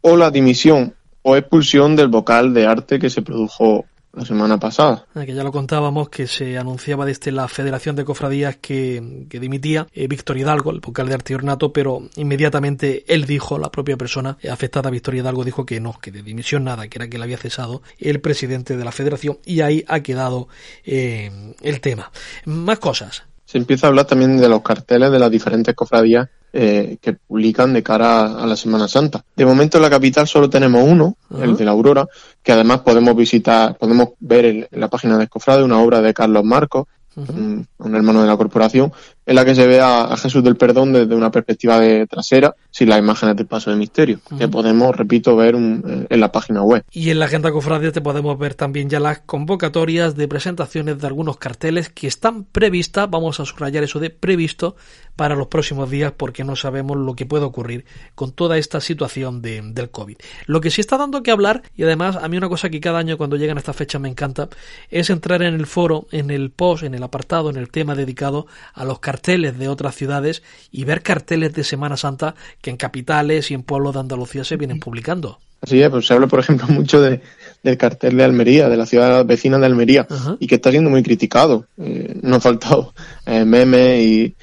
[0.01, 5.07] o la dimisión o expulsión del vocal de arte que se produjo la semana pasada.
[5.15, 9.87] Ah, que ya lo contábamos, que se anunciaba desde la Federación de Cofradías que, dimitía
[9.93, 14.39] eh, Víctor Hidalgo, el vocal de Arte Ornato, pero inmediatamente él dijo, la propia persona
[14.51, 17.39] afectada, Víctor Hidalgo, dijo que no, que de dimisión nada, que era que le había
[17.39, 20.49] cesado el presidente de la Federación y ahí ha quedado
[20.85, 22.11] eh, el tema.
[22.45, 23.25] Más cosas.
[23.45, 27.73] Se empieza a hablar también de los carteles de las diferentes cofradías eh, que publican
[27.73, 29.25] de cara a la Semana Santa.
[29.37, 32.07] De momento en la capital solo tenemos uno, el de la Aurora,
[32.43, 36.45] que además podemos visitar, podemos ver en, la página de Escofrade una obra de Carlos
[36.45, 36.87] Marcos,
[37.17, 38.93] un, hermano de la corporación,
[39.27, 42.89] en la que se ve a, Jesús del Perdón desde una perspectiva de trasera, sin
[42.89, 46.85] las imágenes del paso de misterio, que podemos, repito, ver en la página web.
[46.93, 51.07] Y en la Agenda Cofradia te podemos ver también ya las convocatorias de presentaciones de
[51.07, 54.77] algunos carteles que están previstas, vamos a subrayar eso de previsto,
[55.19, 59.43] para los próximos días porque no sabemos lo que puede ocurrir con toda esta situación
[59.43, 60.17] de, del COVID.
[60.47, 63.01] Lo que sí está dando que hablar, y además a mí una cosa que cada
[63.01, 64.49] año cuando llegan estas fechas me encanta,
[64.93, 68.47] es entrar en el foro, en el post, en el apartado, en el tema dedicado
[68.73, 73.51] a los carteles de otras ciudades y ver carteles de Semana Santa que en capitales
[73.51, 75.41] y en pueblos de Andalucía se vienen publicando.
[75.61, 77.21] Así es, pues se habla, por ejemplo, mucho de,
[77.65, 80.07] del cartel de Almería, de la ciudad vecina de Almería,
[80.39, 81.67] y que está siendo muy criticado.
[81.77, 82.95] Eh, no ha faltado
[83.27, 84.35] eh, memes y,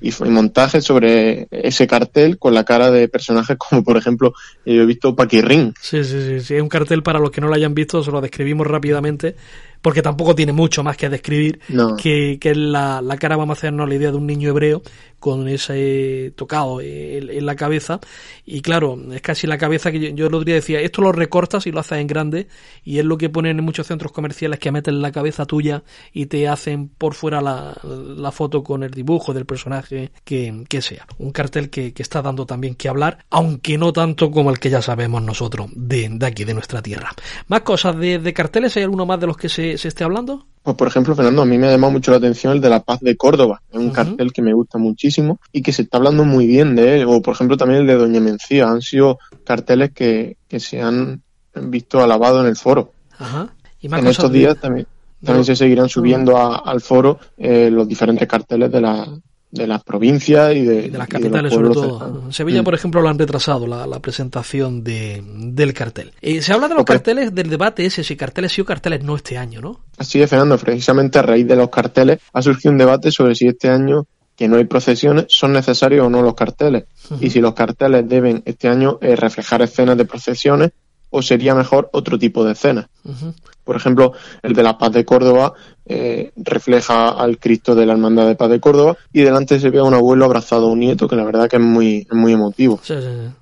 [0.00, 4.34] y, montajes sobre ese cartel con la cara de personajes como por ejemplo
[4.64, 5.74] yo he visto Paquirrín.
[5.80, 8.10] Sí, sí, sí, sí, es un cartel para los que no lo hayan visto, se
[8.10, 9.36] lo describimos rápidamente
[9.80, 11.60] porque tampoco tiene mucho más que describir
[11.98, 14.82] que, que la, la cara vamos a hacernos la idea de un niño hebreo
[15.24, 17.98] con ese tocado en, la cabeza
[18.44, 21.72] y claro, es casi la cabeza que yo, lo diría decía, esto lo recortas y
[21.72, 22.46] lo haces en grande
[22.84, 26.26] y es lo que ponen en muchos centros comerciales que meten la cabeza tuya y
[26.26, 31.06] te hacen por fuera la, la foto con el dibujo del personaje que, que sea.
[31.18, 34.70] Un cartel que, que, está dando también que hablar, aunque no tanto como el que
[34.70, 37.10] ya sabemos nosotros de, de aquí, de nuestra tierra.
[37.48, 40.46] Más cosas de, de carteles, ¿hay alguno más de los que se se, esté hablando?
[40.64, 42.82] Pues por ejemplo, Fernando, a mí me ha llamado mucho la atención el de la
[42.82, 43.60] paz de Córdoba.
[43.70, 46.96] Es un cartel que me gusta muchísimo y que se está hablando muy bien de
[47.00, 47.06] él.
[47.06, 48.68] O por ejemplo también el de Doña Mencía.
[48.68, 51.20] Han sido carteles que, se han
[51.54, 52.94] visto alabados en el foro.
[53.82, 54.86] en estos días también,
[55.22, 59.06] también se seguirán subiendo al foro eh, los diferentes carteles de la,
[59.54, 62.32] de las provincias y de, las capitales sobre todo.
[62.32, 62.64] Sevilla, mm.
[62.64, 66.12] por ejemplo, lo han retrasado la, presentación de, del cartel.
[66.20, 69.16] Eh, se habla de los carteles del debate ese, si carteles sí o carteles no
[69.16, 69.80] este año, ¿no?
[69.96, 70.58] Así es, Fernando.
[70.58, 74.48] Precisamente a raíz de los carteles ha surgido un debate sobre si este año que
[74.48, 76.86] no hay procesiones son necesarios o no los carteles
[77.20, 80.72] y si los carteles deben este año eh, reflejar escenas de procesiones
[81.14, 82.88] o sería mejor otro tipo de escena.
[83.62, 84.12] Por ejemplo,
[84.42, 85.52] el de la Paz de Córdoba
[85.86, 89.78] eh, refleja al Cristo de la Hermandad de Paz de Córdoba y delante se ve
[89.78, 92.80] a un abuelo abrazado a un nieto, que la verdad que es muy, muy emotivo.
[92.82, 93.32] Sí, sí, sí.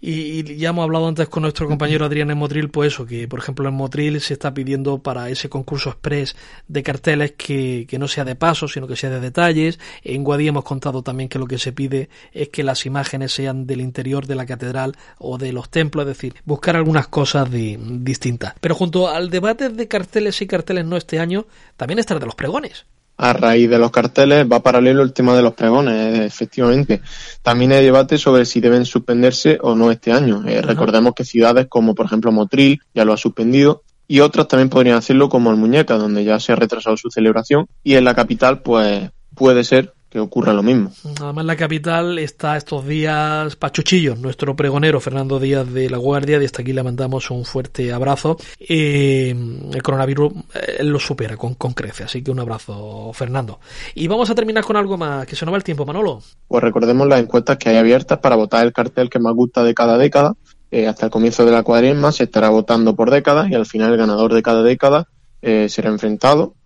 [0.00, 3.40] Y, ya hemos hablado antes con nuestro compañero Adrián en Motril, pues eso, que por
[3.40, 6.36] ejemplo en Motril se está pidiendo para ese concurso express
[6.68, 9.80] de carteles que, que no sea de paso, sino que sea de detalles.
[10.02, 13.66] En Guadí hemos contado también que lo que se pide es que las imágenes sean
[13.66, 18.54] del interior de la catedral o de los templos, es decir, buscar algunas cosas distintas.
[18.60, 21.46] Pero junto al debate de carteles y carteles no este año,
[21.76, 22.86] también está el de los pregones
[23.18, 27.02] a raíz de los carteles va paralelo el tema de los pregones, efectivamente.
[27.42, 30.44] También hay debate sobre si deben suspenderse o no este año.
[30.46, 34.70] Eh, recordemos que ciudades como por ejemplo Motril ya lo ha suspendido y otras también
[34.70, 38.14] podrían hacerlo como el Muñeca, donde ya se ha retrasado su celebración y en la
[38.14, 40.90] capital pues puede ser que ocurra lo mismo.
[41.20, 46.38] Además, la capital está estos días Pachuchillo, nuestro pregonero Fernando Díaz de la Guardia.
[46.38, 48.38] Desde aquí le mandamos un fuerte abrazo.
[48.58, 53.60] Eh, el coronavirus eh, lo supera con, con crece, así que un abrazo, Fernando.
[53.94, 56.22] Y vamos a terminar con algo más, que se nos va el tiempo, Manolo.
[56.46, 59.74] Pues recordemos las encuestas que hay abiertas para votar el cartel que más gusta de
[59.74, 60.34] cada década.
[60.70, 63.92] Eh, hasta el comienzo de la cuaresma se estará votando por décadas y al final
[63.92, 65.08] el ganador de cada década
[65.40, 66.56] será enfrentado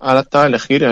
[0.00, 0.84] hasta elegir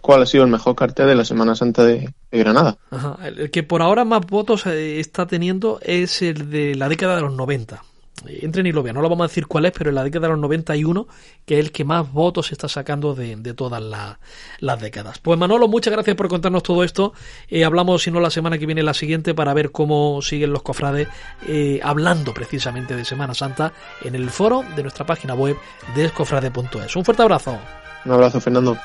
[0.00, 2.78] cuál ha sido el mejor cartel de la Semana Santa de, Granada.
[3.24, 7.22] El que por ahora más votos eh, está teniendo es el de la década de
[7.22, 7.82] los 90.
[8.26, 10.26] Entren y lo vean, no lo vamos a decir cuál es, pero en la década
[10.26, 11.08] de los 91,
[11.46, 13.82] que es el que más votos está sacando de, todas
[14.58, 15.18] las décadas.
[15.18, 17.14] Pues Manolo, muchas gracias por contarnos todo esto.
[17.48, 20.62] Eh, hablamos, si no, la semana que viene, la siguiente, para ver cómo siguen los
[20.62, 21.08] cofrades
[21.48, 23.72] eh, hablando precisamente de Semana Santa
[24.04, 25.56] en el foro de nuestra página web
[25.94, 26.96] de escofrade.es.
[26.96, 27.58] Un fuerte abrazo.
[28.04, 28.76] Un abrazo, Fernando.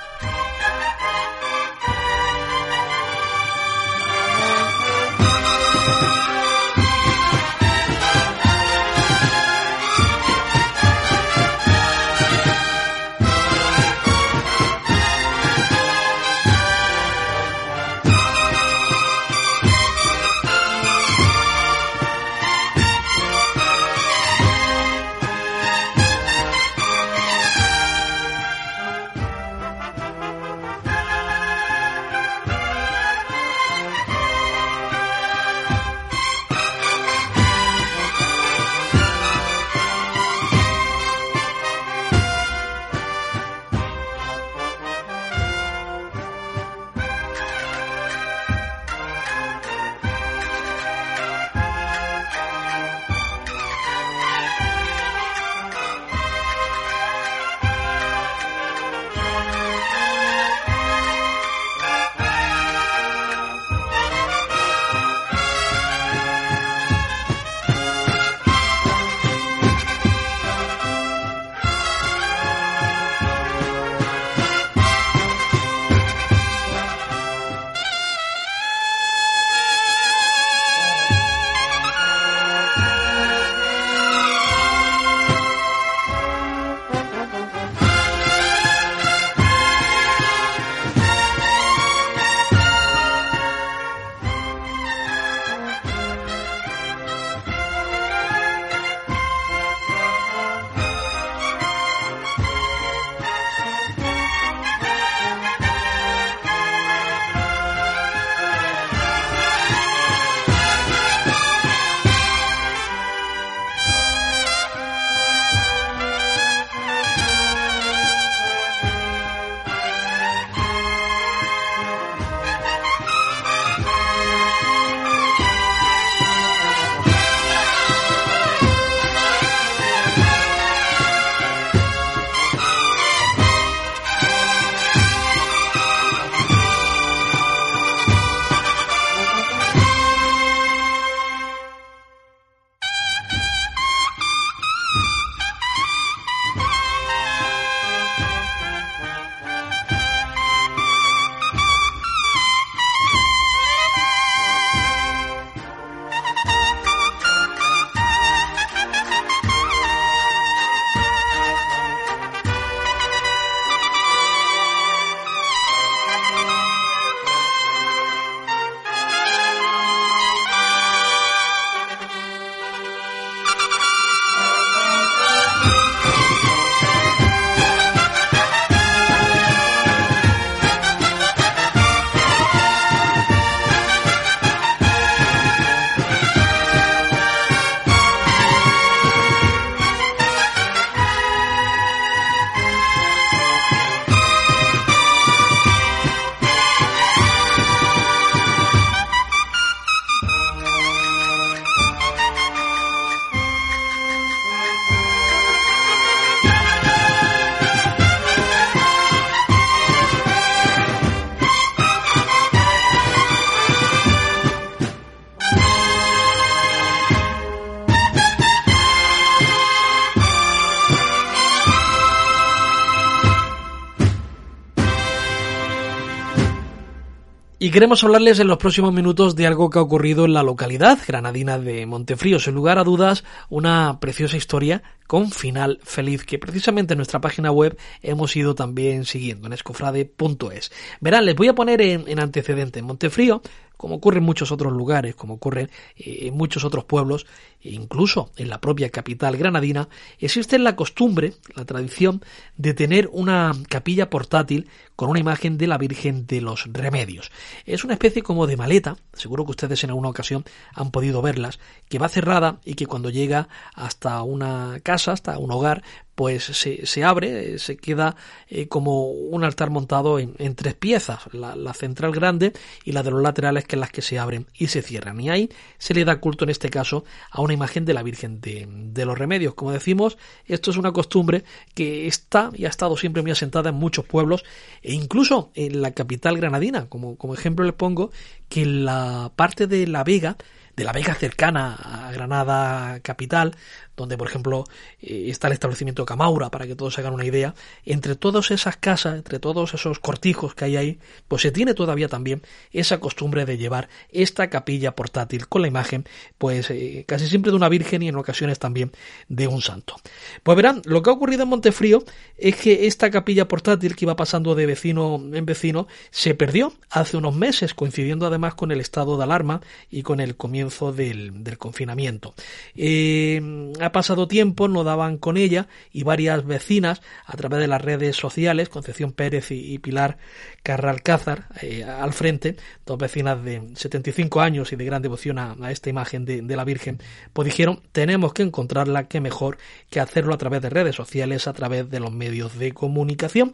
[227.75, 231.59] Queremos hablarles en los próximos minutos de algo que ha ocurrido en la localidad granadina
[231.59, 232.39] de Montefrío.
[232.39, 237.51] Sin lugar a dudas, una preciosa historia con final feliz que precisamente en nuestra página
[237.51, 240.71] web hemos ido también siguiendo en escofrade.es.
[241.01, 242.79] Verán, les voy a poner en, en antecedente.
[242.79, 243.41] En Montefrío
[243.77, 247.25] como ocurre en muchos otros lugares, como ocurre eh, en muchos otros pueblos,
[247.61, 252.23] e incluso en la propia capital granadina, existe la costumbre, la tradición,
[252.57, 257.31] de tener una capilla portátil con una imagen de la Virgen de los Remedios.
[257.65, 261.59] Es una especie como de maleta, seguro que ustedes en alguna ocasión han podido verlas,
[261.89, 265.83] que va cerrada y que cuando llega hasta una casa, hasta un hogar,
[266.15, 268.15] pues se, se abre, se queda
[268.47, 272.53] eh, como un altar montado en, tres piezas, la, central grande
[272.85, 275.19] y la de los laterales que es las que se abren y se cierran.
[275.19, 278.39] Y ahí se le da culto en este caso a una imagen de la Virgen
[278.39, 279.53] de, los Remedios.
[279.55, 281.43] Como decimos, esto es una costumbre
[281.73, 284.45] que está y ha estado siempre muy asentada en muchos pueblos
[284.81, 286.87] e incluso en la capital granadina.
[286.87, 288.11] Como, como ejemplo les pongo
[288.47, 290.37] que la parte de La Vega
[290.75, 293.55] de la Vega cercana a Granada capital,
[293.95, 294.65] donde por ejemplo
[295.01, 298.77] eh, está el establecimiento Camaura, para que todos se hagan una idea, entre todas esas
[298.77, 302.41] casas, entre todos esos cortijos que hay ahí, pues se tiene todavía también
[302.71, 306.05] esa costumbre de llevar esta capilla portátil con la imagen,
[306.37, 308.91] pues eh, casi siempre de una virgen y en ocasiones también
[309.27, 309.95] de un santo.
[310.43, 312.03] Pues verán, lo que ha ocurrido en Montefrío
[312.37, 317.17] es que esta capilla portátil que iba pasando de vecino en vecino se perdió hace
[317.17, 321.57] unos meses, coincidiendo además con el estado de alarma y con el comienzo del, del
[321.57, 322.33] confinamiento.
[322.75, 323.41] Eh,
[323.85, 328.15] ha pasado tiempo, no daban con ella y varias vecinas a través de las redes
[328.15, 330.17] sociales, Concepción Pérez y, Pilar
[330.63, 335.89] Carralcázar eh, al frente, dos vecinas de 75 años y de gran devoción a, esta
[335.89, 336.99] imagen de, de, la Virgen,
[337.33, 339.57] pues dijeron tenemos que encontrarla, que mejor
[339.89, 343.53] que hacerlo a través de redes sociales, a través de los medios de comunicación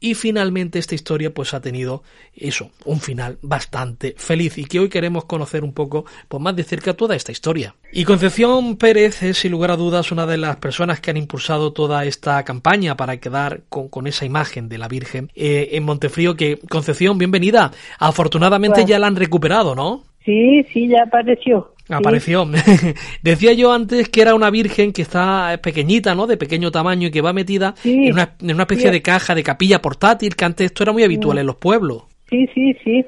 [0.00, 2.02] y finalmente esta historia pues ha tenido
[2.34, 6.64] eso, un final bastante feliz y que hoy queremos conocer un poco pues, más de
[6.64, 7.74] cerca toda esta historia.
[7.92, 11.72] Y Concepción Pérez es sin lugar a dudas una de las personas que han impulsado
[11.72, 16.58] toda esta campaña para quedar con, esa imagen de la Virgen eh, en Montefrío que
[16.68, 17.72] Concepción, bienvenida.
[17.98, 20.04] Afortunadamente ya la han recuperado, ¿no?
[20.24, 21.75] Sí, sí, ya apareció.
[21.88, 22.46] Apareció.
[23.22, 26.26] Decía yo antes que era una virgen que está pequeñita, ¿no?
[26.26, 29.42] De pequeño tamaño y que va metida en, una, en, una, especie de caja, de
[29.42, 32.04] capilla portátil, que antes esto era muy habitual en los pueblos.
[32.28, 33.04] Sí, sí, sí.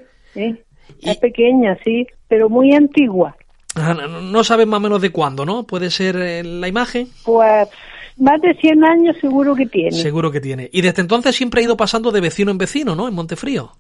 [1.03, 3.37] Es pequeña, sí, pero muy antigua.
[4.23, 5.65] No sabes más o menos de cuándo, ¿no?
[5.65, 7.09] ¿Puede ser eh, la imagen?
[7.25, 7.69] Pues
[8.17, 9.93] más de 100 años seguro que tiene.
[9.93, 10.69] Seguro que tiene.
[10.73, 13.07] Y desde entonces siempre ha ido pasando de vecino en vecino, ¿no?
[13.09, 13.73] En Montefrío.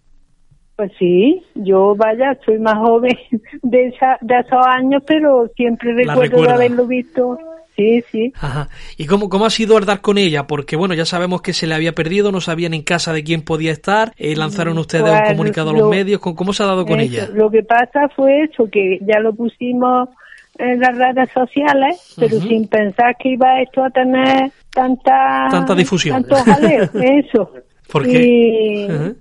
[0.79, 3.18] Pues sí, yo vaya, soy más joven
[3.62, 7.37] de, de esos años, pero siempre recuerdo de haberlo visto.
[7.74, 8.33] Sí, sí.
[8.41, 8.68] Ajá.
[8.97, 10.47] ¿Y cómo, cómo ha sido el dar con ella?
[10.47, 13.43] Porque bueno, ya sabemos que se le había perdido, no sabían en casa de quién
[13.43, 16.87] podía estar, eh, lanzaron mm, ustedes un comunicado a los medios, ¿cómo se ha dado
[16.87, 17.29] con ella?
[17.35, 20.11] Lo que pasa fue eso, que ya lo pusimos
[20.59, 25.49] en las redes sociales, pero sin pensar que iba esto a tener tanta...
[25.51, 26.22] Tanta difusión.
[26.22, 27.51] Tanto jaleo, eso.
[27.91, 29.16] ¿Por qué?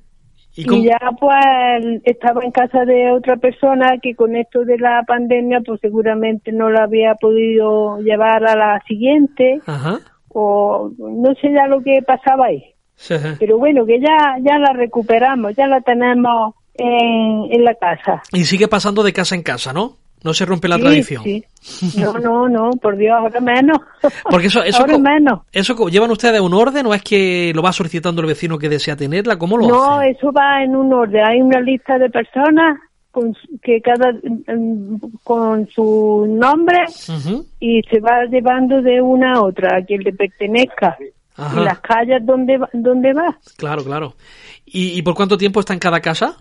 [0.58, 5.62] ¿Y, ya pues estaba en casa de otra persona que con esto de la pandemia
[5.64, 9.62] pues seguramente no la había podido llevar a la siguiente
[10.30, 12.64] o no sé ya lo que pasaba ahí.
[13.38, 18.24] Pero bueno, que ya, ya la recuperamos, ya la tenemos en, en la casa.
[18.32, 19.98] Y sigue pasando de casa en casa, ¿no?
[20.28, 21.24] No se rompe la tradición.
[21.24, 21.42] Sí.
[21.98, 23.78] No, no, no, por Dios, ahora menos.
[24.30, 25.44] Porque eso, eso, menos.
[25.54, 28.98] ¿Eso llevan ustedes un orden o es que lo va solicitando el vecino que desea
[28.98, 29.38] tenerla?
[29.38, 31.24] ¿Cómo lo No, eso va en un orden.
[31.26, 32.78] Hay una lista de personas
[33.10, 34.12] con, que cada
[35.24, 36.80] con su nombre
[37.62, 40.98] y se va llevando de una a otra a quien le pertenezca.
[41.00, 43.38] Y las calles donde, donde va.
[43.56, 44.16] Claro, claro.
[44.66, 46.36] ¿Y, ¿Y por cuánto tiempo está en cada casa?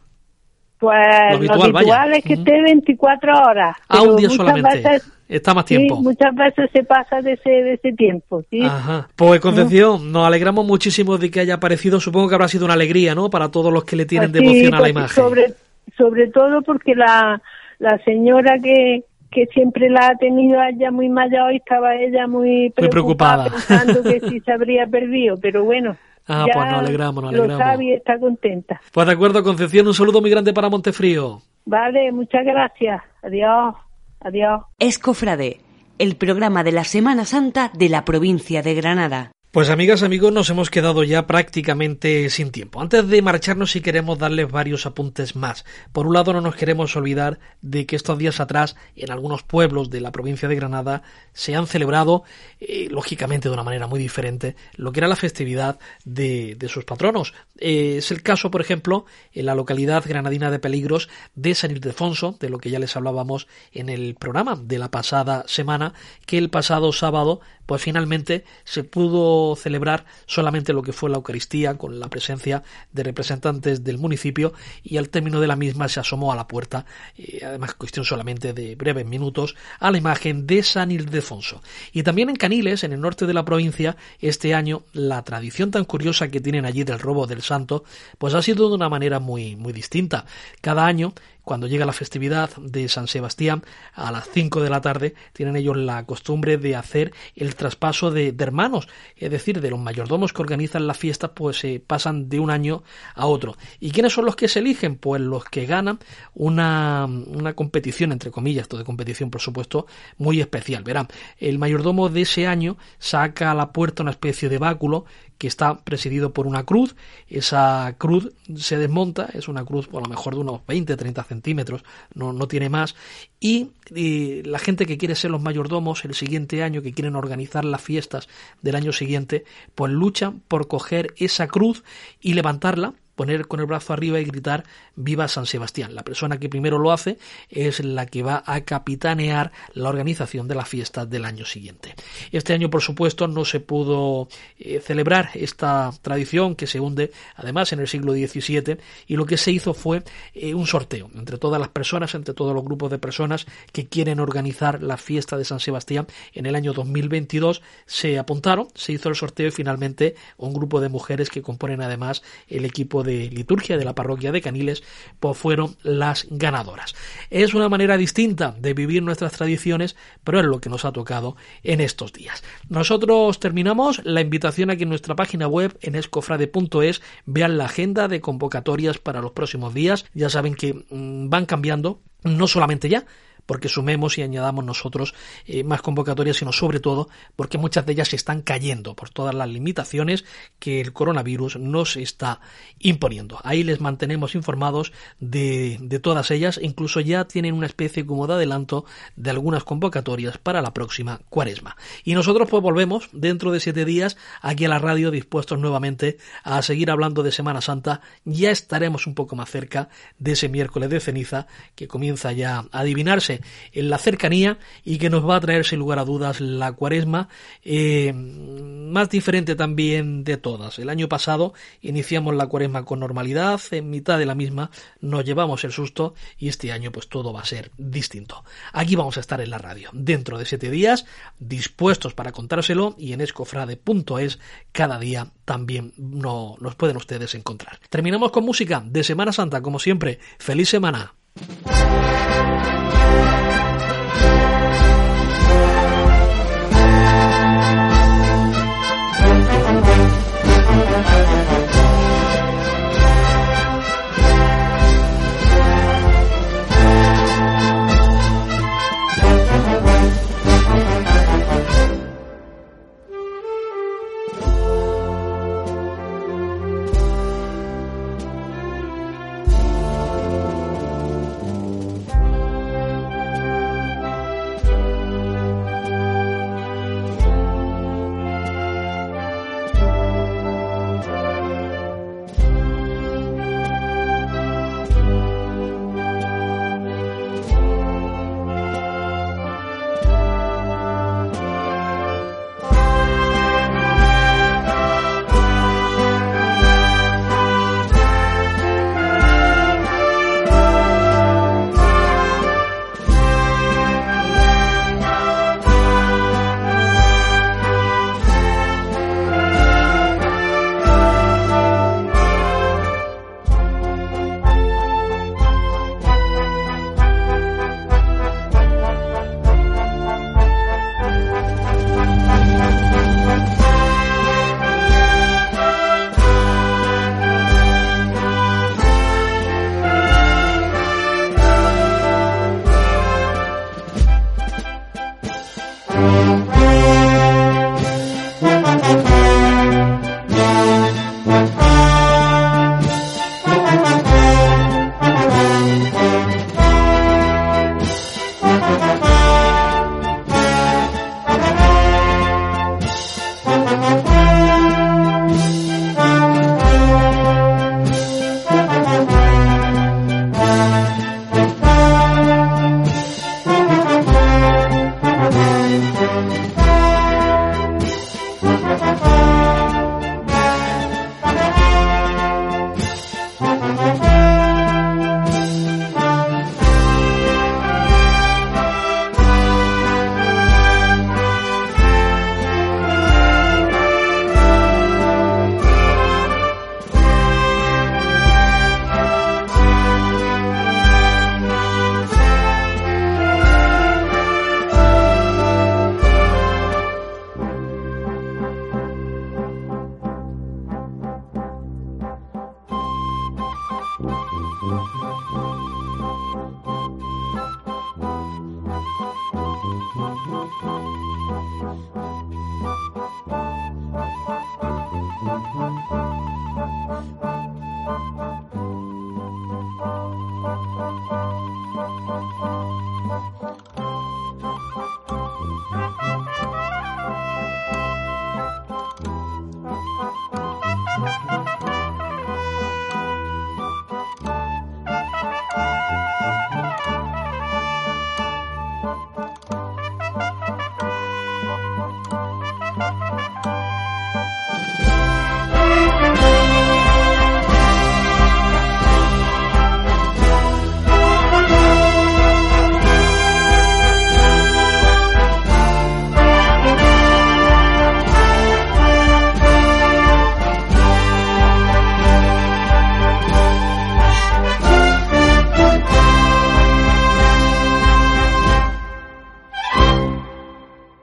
[0.79, 3.77] Pues lo habitual, es que esté 24 horas.
[3.89, 5.01] Ah, un día solamente.
[5.29, 5.97] Está más tiempo.
[5.97, 8.63] Sí, muchas veces se pasa de ese, de ese tiempo, ¿sí?
[8.63, 9.09] Ajá.
[9.17, 11.99] Pues Concepción, nos alegramos muchísimo de que haya aparecido.
[11.99, 13.29] Supongo que habrá sido una alegría, ¿no?
[13.29, 15.25] Para todos los que le tienen pues devoción a la pues imagen.
[15.25, 15.55] Sobre,
[15.97, 17.43] sobre todo porque la,
[17.81, 22.71] la señora que, que siempre la ha tenido allá muy mayor y estaba ella muy
[22.71, 25.97] preocupada, pensando que si se habría perdido, pero bueno,
[26.29, 27.59] Ah, pues nos alegramos, nos alegramos.
[27.59, 28.81] Lo sabe y está contenta.
[28.93, 31.41] Pues de acuerdo, Concepción, un saludo muy grande para Montefrío.
[31.65, 33.03] Vale, muchas gracias.
[33.23, 33.75] Adiós.
[34.21, 34.63] Adiós.
[34.79, 35.61] Escofrade,
[35.99, 39.33] el programa de la Semana Santa de la provincia de Granada.
[39.57, 42.79] Pues amigas, amigos, nos hemos quedado ya prácticamente sin tiempo.
[42.79, 45.65] Antes de marcharnos, si queremos darles varios apuntes más.
[45.95, 49.89] Por un lado, no nos queremos olvidar de que estos días atrás, en algunos pueblos
[49.89, 52.25] de la provincia de Granada, se han celebrado,
[52.61, 57.33] eh, lógicamente de una manera muy diferente, lo que era la festividad de, sus patronos.
[57.59, 62.37] Eh, es el caso, por ejemplo, en la localidad granadina de Peligros de San Ildefonso,
[62.39, 65.95] de lo que ya les hablábamos en el programa de la pasada semana,
[66.27, 71.77] que el pasado sábado, pues finalmente se pudo celebrar solamente lo que fue la Eucaristía
[71.77, 72.63] con la presencia
[72.93, 74.53] de representantes del municipio
[74.83, 76.87] y al término de la misma se asomó a la puerta,
[77.17, 81.63] eh, además cuestión solamente de breves minutos, a la imagen de San Ildefonso.
[81.93, 85.85] Y también en Caniles, en el norte de la provincia, este año la tradición tan
[85.85, 87.85] curiosa que tienen allí del robo del santo,
[88.19, 90.27] pues ha sido de una manera muy, muy distinta.
[90.61, 91.15] Cada año
[91.47, 93.63] cuando llega la festividad de San Sebastián,
[93.95, 98.35] a las 5 de la tarde, tienen ellos la costumbre de hacer el traspaso de,
[98.37, 102.51] hermanos, es decir, de los mayordomos que organizan la fiesta, pues se pasan de un
[102.51, 102.83] año
[103.15, 103.57] a otro.
[103.79, 104.97] ¿Y quiénes son los que se eligen?
[104.97, 106.01] Pues los que ganan
[106.35, 109.87] una, una competición, entre comillas, todo de competición, por supuesto,
[110.19, 110.83] muy especial.
[110.83, 111.07] Verán,
[111.39, 115.05] el mayordomo de ese año saca a la puerta una especie de báculo
[115.39, 116.97] que está presidido por una cruz.
[117.29, 121.85] Esa cruz se desmonta, es una cruz por lo mejor de unos 20-30 centímetros,
[122.15, 122.95] no, no tiene más.
[123.41, 127.65] Y, y, la gente que quiere ser los mayordomos el siguiente año, que quieren organizar
[127.65, 128.29] las fiestas
[128.63, 131.85] del año siguiente, pues luchan por coger esa cruz
[132.21, 134.65] y levantarla poner con el brazo arriba y gritar
[134.95, 135.95] Viva San Sebastián.
[135.95, 137.19] La persona que primero lo hace
[137.51, 141.95] es la que va a capitanear la organización de la fiesta del año siguiente.
[142.31, 147.73] Este año, por supuesto, no se pudo eh, celebrar esta tradición que se hunde además
[147.73, 150.03] en el siglo XVII y lo que se hizo fue
[150.35, 154.21] eh, un sorteo entre todas las personas, entre todos los grupos de personas que quieren
[154.21, 157.63] organizar la fiesta de San Sebastián en el año 2022.
[157.87, 162.23] Se apuntaron, se hizo el sorteo y finalmente un grupo de mujeres que componen además
[162.49, 164.83] el equipo de liturgia de la parroquia de Caniles,
[165.21, 166.95] pues fueron las ganadoras.
[167.31, 171.37] Es una manera distinta de vivir nuestras tradiciones, pero es lo que nos ha tocado
[171.63, 172.45] en estos días.
[172.69, 177.01] Nosotros terminamos la invitación aquí en nuestra página web en escofrade.es.
[177.25, 180.07] Vean la agenda de convocatorias para los próximos días.
[180.13, 183.07] Ya saben que mm, van cambiando, no solamente ya,
[183.47, 185.15] porque sumemos y añadamos nosotros
[185.47, 189.35] eh, más convocatorias, sino sobre todo porque muchas de ellas se están cayendo por todas
[189.35, 190.25] las limitaciones
[190.59, 192.41] que el coronavirus nos está
[192.79, 193.39] imponiendo.
[193.45, 198.35] Ahí les mantenemos informados de, de todas ellas, incluso ya tienen una especie como de
[198.35, 198.85] adelanto
[199.15, 201.77] de algunas convocatorias para la próxima cuaresma.
[202.05, 206.63] Y nosotros pues volvemos dentro de siete días aquí a la radio dispuestos nuevamente a
[206.63, 208.01] seguir hablando de Semana Santa.
[208.25, 209.89] Ya estaremos un poco más cerca
[210.19, 213.36] de ese miércoles de ceniza que comienza ya a adivinarse
[213.73, 217.29] en la cercanía y que nos va a traer sin lugar a dudas la cuaresma
[217.63, 220.79] eh, más diferente también de todas.
[220.79, 224.71] El año pasado iniciamos la cuaresma con normalidad, en mitad de la misma
[225.01, 228.45] nos llevamos el susto y este año pues todo va a ser distinto.
[228.73, 231.07] Aquí vamos a estar en la radio dentro de siete días
[231.39, 234.39] dispuestos para contárselo y en escofrade.es
[234.73, 237.81] cada día también no, nos pueden ustedes encontrar.
[237.91, 240.19] Terminamos con música de Semana Santa como siempre.
[240.39, 241.15] Feliz semana.